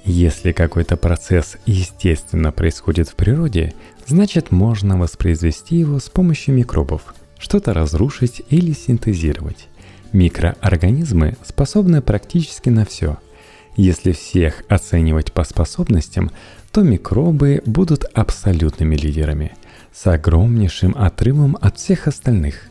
Если 0.05 0.53
какой-то 0.53 0.95
процесс 0.95 1.57
естественно 1.65 2.51
происходит 2.53 3.09
в 3.09 3.15
природе, 3.15 3.73
значит 4.07 4.51
можно 4.51 4.97
воспроизвести 4.97 5.75
его 5.75 5.99
с 5.99 6.09
помощью 6.09 6.55
микробов, 6.55 7.13
что-то 7.37 7.73
разрушить 7.73 8.41
или 8.49 8.71
синтезировать. 8.71 9.68
Микроорганизмы 10.11 11.37
способны 11.43 12.01
практически 12.01 12.69
на 12.69 12.85
все. 12.85 13.17
Если 13.75 14.11
всех 14.11 14.63
оценивать 14.67 15.31
по 15.31 15.43
способностям, 15.43 16.31
то 16.71 16.81
микробы 16.81 17.61
будут 17.65 18.05
абсолютными 18.13 18.95
лидерами, 18.95 19.53
с 19.93 20.07
огромнейшим 20.07 20.95
отрывом 20.97 21.57
от 21.61 21.77
всех 21.77 22.07
остальных. 22.07 22.69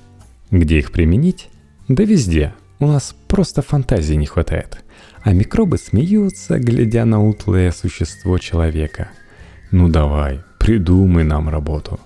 Где 0.51 0.79
их 0.79 0.91
применить? 0.91 1.49
Да 1.87 2.03
везде. 2.03 2.55
У 2.81 2.87
нас 2.87 3.15
просто 3.29 3.63
фантазии 3.63 4.15
не 4.15 4.27
хватает. 4.27 4.83
А 5.23 5.33
микробы 5.33 5.79
смеются, 5.79 6.59
глядя 6.59 7.05
на 7.05 7.25
утлое 7.25 7.71
существо 7.71 8.39
человека. 8.39 9.11
Ну 9.71 9.89
давай, 9.89 10.41
придумай 10.59 11.25
нам 11.25 11.49
работу. 11.49 12.01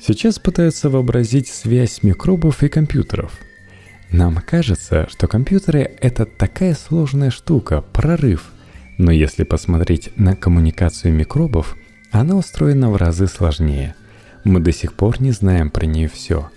Сейчас 0.00 0.38
пытаются 0.38 0.88
вообразить 0.88 1.48
связь 1.48 2.02
микробов 2.02 2.62
и 2.62 2.68
компьютеров– 2.68 3.32
нам 4.12 4.42
кажется, 4.44 5.06
что 5.08 5.28
компьютеры— 5.28 5.88
это 6.00 6.26
такая 6.26 6.74
сложная 6.74 7.30
штука, 7.30 7.80
прорыв. 7.80 8.50
Но 8.98 9.12
если 9.12 9.44
посмотреть 9.44 10.10
на 10.16 10.34
коммуникацию 10.34 11.14
микробов, 11.14 11.76
она 12.10 12.34
устроена 12.34 12.90
в 12.90 12.96
разы 12.96 13.28
сложнее. 13.28 13.94
Мы 14.42 14.58
до 14.58 14.72
сих 14.72 14.94
пор 14.94 15.22
не 15.22 15.30
знаем 15.30 15.70
про 15.70 15.86
нее 15.86 16.08
все. 16.08 16.50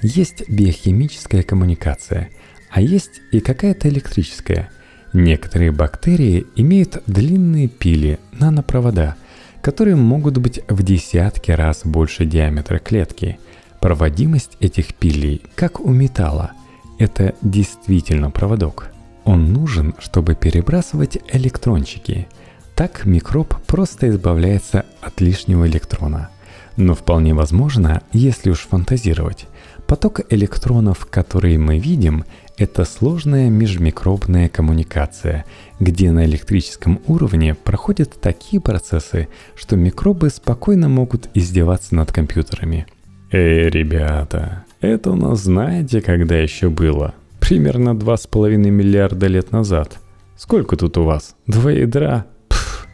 Есть 0.00 0.48
биохимическая 0.48 1.42
коммуникация, 1.42 2.30
а 2.70 2.80
есть 2.80 3.20
и 3.32 3.40
какая-то 3.40 3.88
электрическая. 3.88 4.70
Некоторые 5.12 5.72
бактерии 5.72 6.46
имеют 6.54 7.02
длинные 7.08 7.66
пили, 7.66 8.20
нанопровода, 8.32 9.16
которые 9.60 9.96
могут 9.96 10.38
быть 10.38 10.60
в 10.68 10.82
десятки 10.84 11.50
раз 11.50 11.80
больше 11.84 12.26
диаметра 12.26 12.78
клетки. 12.78 13.38
Проводимость 13.80 14.56
этих 14.60 14.94
пилей, 14.94 15.42
как 15.56 15.80
у 15.80 15.90
металла– 15.90 16.52
это 17.02 17.34
действительно 17.42 18.30
проводок. 18.30 18.92
Он 19.24 19.52
нужен, 19.52 19.94
чтобы 19.98 20.36
перебрасывать 20.36 21.18
электрончики. 21.32 22.28
Так 22.76 23.04
микроб 23.04 23.54
просто 23.66 24.08
избавляется 24.08 24.84
от 25.00 25.20
лишнего 25.20 25.66
электрона. 25.66 26.30
Но 26.76 26.94
вполне 26.94 27.34
возможно, 27.34 28.02
если 28.12 28.50
уж 28.50 28.60
фантазировать, 28.60 29.46
поток 29.86 30.20
электронов, 30.30 31.06
которые 31.06 31.58
мы 31.58 31.80
видим, 31.80 32.24
это 32.56 32.84
сложная 32.84 33.50
межмикробная 33.50 34.48
коммуникация, 34.48 35.44
где 35.80 36.12
на 36.12 36.24
электрическом 36.24 37.00
уровне 37.08 37.54
проходят 37.56 38.20
такие 38.20 38.62
процессы, 38.62 39.28
что 39.56 39.74
микробы 39.76 40.30
спокойно 40.30 40.88
могут 40.88 41.28
издеваться 41.34 41.96
над 41.96 42.12
компьютерами. 42.12 42.86
Эй, 43.32 43.68
ребята, 43.70 44.64
это 44.82 45.12
у 45.12 45.16
нас 45.16 45.44
знаете, 45.44 46.00
когда 46.00 46.36
еще 46.36 46.68
было? 46.68 47.14
Примерно 47.40 47.90
2,5 47.90 48.56
миллиарда 48.56 49.28
лет 49.28 49.52
назад. 49.52 49.98
Сколько 50.36 50.76
тут 50.76 50.98
у 50.98 51.04
вас? 51.04 51.36
Два 51.46 51.70
ядра? 51.70 52.26
Пф, 52.48 52.86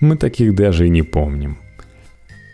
мы 0.00 0.16
таких 0.16 0.54
даже 0.54 0.86
и 0.86 0.90
не 0.90 1.02
помним. 1.02 1.58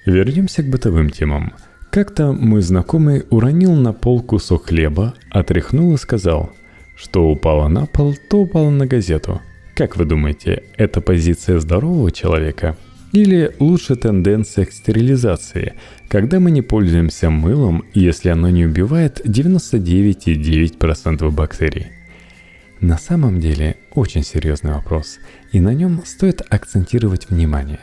Вернемся 0.07 0.63
к 0.63 0.71
бытовым 0.71 1.11
темам. 1.11 1.53
Как-то 1.91 2.33
мой 2.33 2.63
знакомый 2.63 3.25
уронил 3.31 3.75
на 3.75 3.93
пол 3.93 4.23
кусок 4.23 4.67
хлеба, 4.67 5.15
отряхнул 5.31 5.95
и 5.95 5.99
сказал, 5.99 6.51
что 6.97 7.29
упало 7.29 7.69
на 7.69 7.87
пол, 7.87 8.15
то 8.31 8.39
упало 8.39 8.71
на 8.71 8.87
газету. 8.87 9.41
Как 9.75 9.97
вы 9.97 10.07
думаете, 10.07 10.65
это 10.77 11.01
позиция 11.01 11.61
здорового 11.61 12.11
человека– 12.11 12.77
или 13.13 13.55
лучше 13.59 13.97
тенденция 13.97 14.65
к 14.67 14.73
стерилизации, 14.73 15.75
когда 16.09 16.39
мы 16.41 16.51
не 16.51 16.63
пользуемся 16.63 17.29
мылом, 17.31 17.85
если 17.95 18.31
оно 18.31 18.49
не 18.51 18.67
убивает 18.67 19.23
99,9% 19.25 21.31
бактерий. 21.31 21.87
На 22.81 22.99
самом 22.99 23.41
деле 23.41 23.77
очень 23.95 24.23
серьезный 24.23 24.73
вопрос, 24.73 25.19
и 25.53 25.61
на 25.61 25.75
нем 25.75 26.03
стоит 26.05 26.43
акцентировать 26.49 27.29
внимание. 27.29 27.81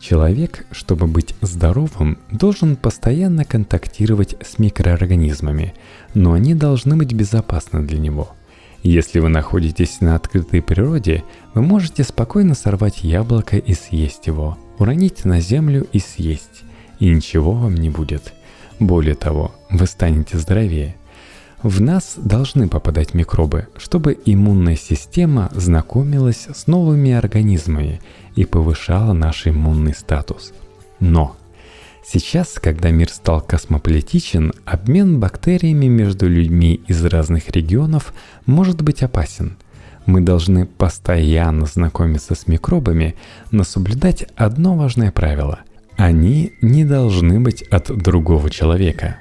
Человек, 0.00 0.66
чтобы 0.70 1.06
быть 1.06 1.34
здоровым, 1.40 2.18
должен 2.30 2.76
постоянно 2.76 3.46
контактировать 3.46 4.36
с 4.44 4.58
микроорганизмами, 4.58 5.72
но 6.12 6.34
они 6.34 6.54
должны 6.54 6.94
быть 6.96 7.14
безопасны 7.14 7.86
для 7.86 7.98
него– 7.98 8.36
если 8.86 9.18
вы 9.18 9.30
находитесь 9.30 10.02
на 10.02 10.14
открытой 10.14 10.60
природе, 10.60 11.24
вы 11.54 11.62
можете 11.62 12.04
спокойно 12.04 12.54
сорвать 12.54 13.02
яблоко 13.02 13.56
и 13.56 13.72
съесть 13.72 14.26
его 14.26 14.58
уронить 14.78 15.24
на 15.24 15.40
землю 15.40 15.86
и 15.92 15.98
съесть, 15.98 16.64
и 16.98 17.08
ничего 17.08 17.52
вам 17.52 17.74
не 17.74 17.90
будет. 17.90 18.32
Более 18.78 19.14
того, 19.14 19.54
вы 19.70 19.86
станете 19.86 20.38
здоровее. 20.38 20.96
В 21.62 21.80
нас 21.80 22.14
должны 22.16 22.68
попадать 22.68 23.14
микробы, 23.14 23.68
чтобы 23.76 24.18
иммунная 24.26 24.76
система 24.76 25.50
знакомилась 25.54 26.46
с 26.52 26.66
новыми 26.66 27.12
организмами 27.12 28.00
и 28.36 28.44
повышала 28.44 29.12
наш 29.12 29.46
иммунный 29.46 29.94
статус. 29.94 30.52
Но 31.00 31.36
Сейчас, 32.06 32.58
когда 32.60 32.90
мир 32.90 33.08
стал 33.08 33.40
космополитичен, 33.40 34.52
обмен 34.66 35.20
бактериями 35.20 35.86
между 35.86 36.28
людьми 36.28 36.82
из 36.86 37.02
разных 37.02 37.48
регионов 37.48 38.12
может 38.44 38.82
быть 38.82 39.02
опасен. 39.02 39.56
Мы 40.06 40.20
должны 40.20 40.66
постоянно 40.66 41.66
знакомиться 41.66 42.34
с 42.34 42.46
микробами, 42.46 43.14
но 43.50 43.64
соблюдать 43.64 44.26
одно 44.36 44.76
важное 44.76 45.10
правило. 45.10 45.60
Они 45.96 46.52
не 46.60 46.84
должны 46.84 47.40
быть 47.40 47.62
от 47.62 47.96
другого 47.96 48.50
человека. 48.50 49.16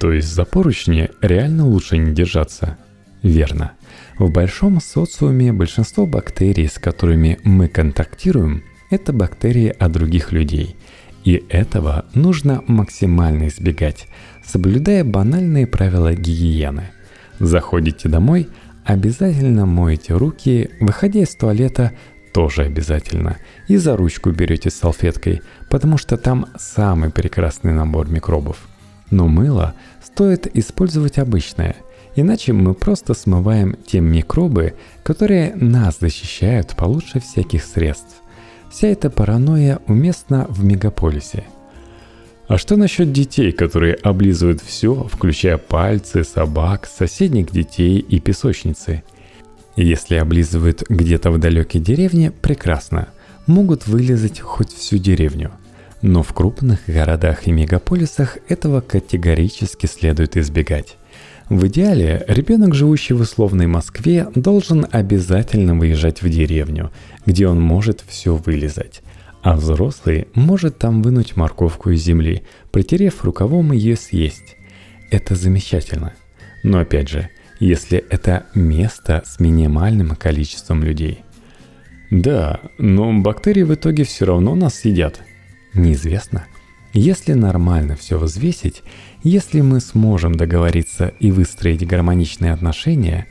То 0.00 0.12
есть 0.12 0.28
за 0.28 0.44
поручни 0.44 1.10
реально 1.20 1.66
лучше 1.66 1.98
не 1.98 2.12
держаться. 2.12 2.78
Верно. 3.22 3.72
В 4.18 4.30
большом 4.30 4.80
социуме 4.80 5.52
большинство 5.52 6.06
бактерий, 6.06 6.68
с 6.68 6.78
которыми 6.78 7.38
мы 7.42 7.68
контактируем, 7.68 8.62
это 8.90 9.12
бактерии 9.12 9.74
от 9.78 9.92
других 9.92 10.32
людей. 10.32 10.76
И 11.24 11.42
этого 11.48 12.04
нужно 12.14 12.62
максимально 12.68 13.48
избегать, 13.48 14.06
соблюдая 14.44 15.04
банальные 15.04 15.66
правила 15.66 16.14
гигиены. 16.14 16.90
Заходите 17.38 18.08
домой– 18.08 18.48
Обязательно 18.84 19.64
моете 19.64 20.14
руки, 20.14 20.70
выходя 20.78 21.20
из 21.20 21.34
туалета 21.34 21.92
тоже 22.34 22.62
обязательно. 22.62 23.38
И 23.66 23.76
за 23.76 23.96
ручку 23.96 24.30
берете 24.30 24.68
салфеткой, 24.70 25.40
потому 25.70 25.96
что 25.96 26.18
там 26.18 26.46
самый 26.58 27.10
прекрасный 27.10 27.72
набор 27.72 28.10
микробов. 28.10 28.68
Но 29.10 29.26
мыло 29.26 29.74
стоит 30.02 30.54
использовать 30.54 31.18
обычное, 31.18 31.76
иначе 32.14 32.52
мы 32.52 32.74
просто 32.74 33.14
смываем 33.14 33.76
те 33.86 34.00
микробы, 34.00 34.74
которые 35.02 35.54
нас 35.54 35.98
защищают 36.00 36.76
получше 36.76 37.20
всяких 37.20 37.64
средств. 37.64 38.16
Вся 38.70 38.88
эта 38.88 39.08
паранойя 39.08 39.78
уместна 39.86 40.46
в 40.48 40.64
мегаполисе– 40.64 41.44
а 42.46 42.58
что 42.58 42.76
насчет 42.76 43.10
детей, 43.12 43.52
которые 43.52 43.94
облизывают 43.94 44.60
все, 44.60 45.08
включая 45.10 45.56
пальцы, 45.56 46.24
собак, 46.24 46.86
соседних 46.86 47.50
детей 47.50 47.98
и 47.98 48.20
песочницы? 48.20 49.02
Если 49.76 50.16
облизывают 50.16 50.84
где-то 50.88 51.30
в 51.30 51.38
далекой 51.38 51.80
деревне, 51.80 52.30
прекрасно. 52.30 53.08
Могут 53.46 53.86
вылезать 53.86 54.40
хоть 54.40 54.72
всю 54.72 54.98
деревню. 54.98 55.52
Но 56.02 56.22
в 56.22 56.32
крупных 56.34 56.80
городах 56.86 57.46
и 57.46 57.52
мегаполисах 57.52 58.38
этого 58.48 58.82
категорически 58.82 59.86
следует 59.86 60.36
избегать. 60.36 60.96
В 61.48 61.66
идеале, 61.66 62.24
ребенок, 62.28 62.74
живущий 62.74 63.14
в 63.14 63.20
условной 63.20 63.66
Москве, 63.66 64.28
должен 64.34 64.86
обязательно 64.90 65.74
выезжать 65.74 66.22
в 66.22 66.28
деревню, 66.28 66.90
где 67.26 67.48
он 67.48 67.60
может 67.60 68.04
все 68.06 68.34
вылезать. 68.34 69.02
А 69.44 69.56
взрослый 69.56 70.28
может 70.34 70.78
там 70.78 71.02
вынуть 71.02 71.36
морковку 71.36 71.90
из 71.90 72.02
земли, 72.02 72.44
притерев 72.72 73.22
рукавом 73.24 73.72
ее 73.72 73.94
съесть. 73.94 74.56
Это 75.10 75.34
замечательно. 75.34 76.14
Но 76.62 76.78
опять 76.78 77.10
же, 77.10 77.28
если 77.60 77.98
это 77.98 78.46
место 78.54 79.22
с 79.26 79.38
минимальным 79.40 80.16
количеством 80.16 80.82
людей. 80.82 81.20
Да, 82.10 82.58
но 82.78 83.12
бактерии 83.20 83.64
в 83.64 83.74
итоге 83.74 84.04
все 84.04 84.24
равно 84.24 84.54
нас 84.54 84.76
съедят. 84.76 85.20
Неизвестно. 85.74 86.46
Если 86.94 87.34
нормально 87.34 87.96
все 87.96 88.16
взвесить, 88.16 88.82
если 89.22 89.60
мы 89.60 89.80
сможем 89.80 90.36
договориться 90.36 91.08
и 91.20 91.30
выстроить 91.30 91.86
гармоничные 91.86 92.54
отношения, 92.54 93.26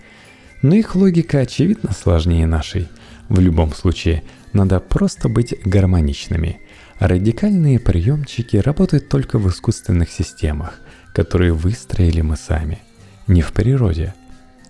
но 0.62 0.76
их 0.76 0.96
логика 0.96 1.40
очевидно 1.40 1.92
сложнее 1.92 2.46
нашей. 2.46 2.88
В 3.30 3.40
любом 3.40 3.74
случае, 3.74 4.22
надо 4.54 4.80
просто 4.80 5.30
быть 5.30 5.56
гармоничными. 5.66 6.60
Радикальные 7.00 7.80
приемчики 7.80 8.58
работают 8.58 9.10
только 9.10 9.40
в 9.40 9.50
искусственных 9.50 10.10
системах, 10.10 10.80
которые 11.14 11.54
выстроили 11.54 12.22
мы 12.22 12.38
сами, 12.38 12.80
не 13.28 13.42
в 13.42 13.52
природе. 13.52 14.14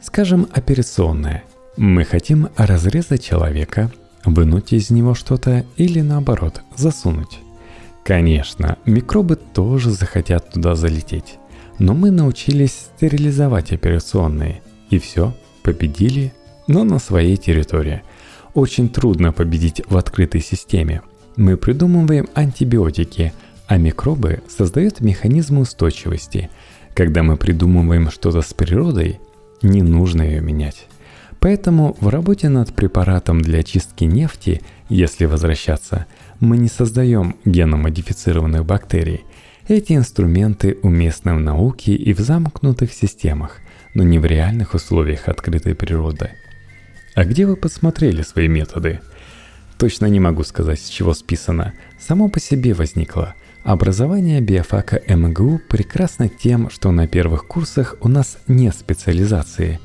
Скажем, 0.02 0.48
операционная. 0.52 1.44
Мы 1.78 2.06
хотим 2.06 2.50
разрезать 2.58 3.24
человека, 3.24 3.92
вынуть 4.26 4.74
из 4.74 4.90
него 4.90 5.16
что-то 5.16 5.66
или 5.78 6.02
наоборот 6.02 6.62
засунуть. 6.76 7.40
Конечно, 8.04 8.78
микробы 8.86 9.38
тоже 9.38 9.92
захотят 9.92 10.52
туда 10.52 10.76
залететь. 10.76 11.40
Но 11.80 11.94
мы 11.94 12.12
научились 12.12 12.90
стерилизовать 12.98 13.72
операционные. 13.72 14.62
И 14.90 15.00
все, 15.00 15.36
победили, 15.64 16.34
но 16.68 16.84
на 16.84 17.00
своей 17.00 17.38
территории. 17.38 18.04
Очень 18.54 18.89
трудно 18.89 19.32
победить 19.32 19.82
в 19.88 19.97
открытой 19.97 20.41
системе. 20.41 21.01
Мы 21.36 21.58
придумываем 21.58 22.28
антибиотики, 22.36 23.34
а 23.68 23.78
микробы 23.78 24.41
создают 24.47 25.01
механизмы 25.01 25.62
устойчивости. 25.62 26.49
Когда 26.93 27.24
мы 27.24 27.38
придумываем 27.38 28.12
что-то 28.12 28.41
с 28.41 28.54
природой, 28.54 29.20
не 29.62 29.82
нужно 29.82 30.22
ее 30.22 30.41
менять. 30.41 30.88
Поэтому 31.39 31.97
в 31.99 32.08
работе 32.08 32.49
над 32.49 32.74
препаратом 32.74 33.41
для 33.41 33.60
очистки 33.60 34.06
нефти, 34.06 34.62
если 34.89 35.26
возвращаться– 35.26 36.06
мы 36.43 36.58
не 36.58 36.68
создаем 36.68 37.38
геномодифицированных 37.45 38.66
бактерий. 38.66 39.24
Эти 39.68 39.93
инструменты 39.93 40.78
уместны 40.84 41.34
в 41.36 41.39
науке 41.39 41.95
и 41.95 42.14
в 42.14 42.20
замкнутых 42.20 42.93
системах, 42.93 43.60
но 43.93 44.04
не 44.04 44.20
в 44.20 44.26
реальных 44.26 44.74
условиях 44.74 45.30
открытой 45.30 45.74
природы. 45.74 46.32
А 47.16 47.26
где 47.26 47.45
вы 47.45 47.55
посмотрели 47.55 48.24
свои 48.24 48.47
методы? 48.47 48.99
Точно 49.78 50.07
не 50.07 50.20
могу 50.20 50.43
сказать, 50.43 50.80
с 50.80 50.88
чего 50.88 51.14
списано. 51.14 51.74
Само 51.99 52.28
по 52.30 52.39
себе 52.39 52.74
возникло. 52.74 53.36
Образование 53.64 54.41
биофака 54.41 55.01
МГУ 55.07 55.61
прекрасно 55.70 56.28
тем, 56.28 56.70
что 56.70 56.91
на 56.91 57.07
первых 57.07 57.47
курсах 57.47 57.95
у 58.01 58.07
нас 58.07 58.38
нет 58.47 58.76
специализации. 58.76 59.80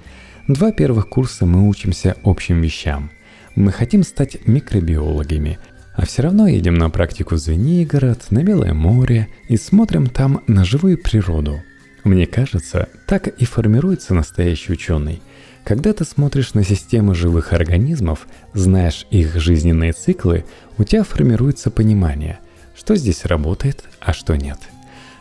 Два 0.47 0.73
первых 0.73 1.09
курса 1.09 1.45
мы 1.47 1.69
учимся 1.69 2.17
общим 2.25 2.61
вещам. 2.61 3.11
Мы 3.55 3.73
хотим 3.73 4.03
стать 4.03 4.47
микробиологами, 4.47 5.59
а 5.95 6.07
все 6.07 6.23
равно 6.23 6.47
едем 6.47 6.75
на 6.75 6.91
практику 6.91 7.35
в 7.35 7.39
Звенигород, 7.39 8.31
на 8.31 8.43
Белое 8.43 8.73
море 8.73 9.29
и 9.49 9.57
смотрим 9.57 10.07
там 10.07 10.43
на 10.47 10.65
живую 10.65 10.97
природу. 10.97 11.63
Мне 12.05 12.27
кажется, 12.27 12.89
так 13.07 13.29
и 13.29 13.45
формируется 13.45 14.15
настоящий 14.15 14.73
ученый. 14.73 15.21
Когда 15.69 15.93
ты 15.93 16.07
смотришь 16.07 16.55
на 16.55 16.65
системы 16.65 17.15
живых 17.15 17.53
организмов, 17.53 18.27
знаешь 18.55 19.07
их 19.11 19.39
жизненные 19.39 19.93
циклы, 19.93 20.47
у 20.79 20.85
тебя 20.85 21.05
формируется 21.05 21.71
понимание, 21.71 22.39
что 22.75 22.97
здесь 22.97 23.27
работает, 23.27 23.85
а 24.01 24.15
что 24.15 24.35
нет. 24.35 24.59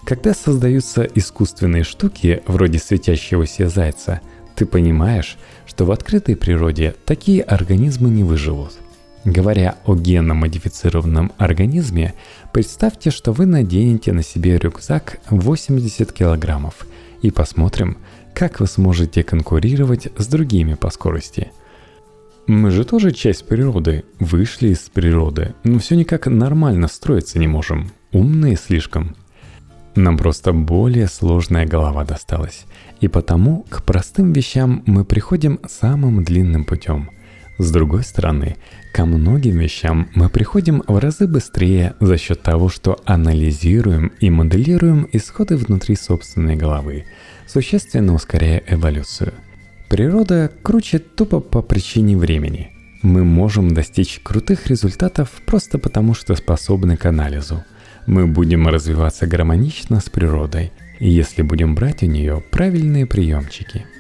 Когда 0.06 0.34
создаются 0.34 1.04
искусственные 1.04 1.84
штуки, 1.84 2.44
вроде 2.48 2.80
светящегося 2.80 3.68
зайца, 3.68 4.22
ты 4.56 4.66
понимаешь, 4.66 5.38
что 5.66 5.84
в 5.84 5.92
открытой 5.92 6.38
природе 6.38 6.96
такие 7.06 7.42
организмы 7.42 8.10
не 8.10 8.24
выживут– 8.24 8.72
Говоря 9.26 9.76
о 9.84 9.94
генно-модифицированном 9.94 11.34
организме, 11.38 12.14
представьте, 12.54 13.12
что 13.12 13.34
вы 13.34 13.46
наденете 13.46 14.14
на 14.14 14.24
себе 14.24 14.58
рюкзак 14.58 15.20
80 15.30 16.14
килограммов 16.14 16.88
и 17.22 17.30
посмотрим, 17.30 17.98
как 18.38 18.60
вы 18.60 18.68
сможете 18.68 19.24
конкурировать 19.24 20.10
с 20.16 20.28
другими 20.28 20.76
по 20.76 20.92
скорости. 20.92 21.52
Мы 22.46 22.70
же 22.70 22.86
тоже 22.86 23.12
часть 23.12 23.48
природы, 23.48 24.04
вышли 24.20 24.68
из 24.68 24.90
природы, 24.94 25.56
но 25.64 25.80
все 25.80 25.96
никак 25.96 26.28
нормально 26.28 26.88
строиться 26.88 27.40
не 27.40 27.48
можем. 27.48 27.90
Умные 28.12 28.56
слишком. 28.56 29.16
Нам 29.96 30.20
просто 30.20 30.54
более 30.54 31.08
сложная 31.08 31.66
голова 31.66 32.06
досталась. 32.06 32.68
И 33.02 33.08
потому 33.08 33.66
к 33.70 33.82
простым 33.82 34.34
вещам 34.34 34.84
мы 34.86 35.04
приходим 35.04 35.60
самым 35.68 36.24
длинным 36.24 36.64
путем– 36.64 37.10
с 37.60 37.72
другой 37.72 38.04
стороны, 38.04 38.56
ко 38.94 39.06
многим 39.06 39.58
вещам 39.58 40.10
мы 40.14 40.30
приходим 40.30 40.84
в 40.88 41.00
разы 41.00 41.28
быстрее 41.28 41.96
за 42.00 42.18
счет 42.18 42.44
того, 42.44 42.70
что 42.70 43.00
анализируем 43.04 44.12
и 44.20 44.30
моделируем 44.30 45.08
исходы 45.12 45.58
внутри 45.58 45.96
собственной 45.96 46.56
головы, 46.56 47.06
существенно 47.48 48.14
ускоряя 48.14 48.64
эволюцию. 48.68 49.34
Природа 49.90 50.52
круче 50.62 51.00
тупо 51.00 51.40
по 51.40 51.62
причине 51.62 52.18
времени. 52.18 52.72
Мы 53.02 53.24
можем 53.24 53.74
достичь 53.74 54.20
крутых 54.22 54.68
результатов 54.68 55.32
просто 55.46 55.78
потому, 55.78 56.14
что 56.14 56.36
способны 56.36 56.98
к 56.98 57.06
анализу. 57.06 57.64
Мы 58.06 58.28
будем 58.28 58.68
развиваться 58.68 59.28
гармонично 59.28 60.00
с 60.00 60.10
природой, 60.10 60.72
если 61.00 61.42
будем 61.42 61.76
брать 61.76 62.04
у 62.04 62.06
нее 62.06 62.44
правильные 62.52 63.06
приемчики– 63.06 63.86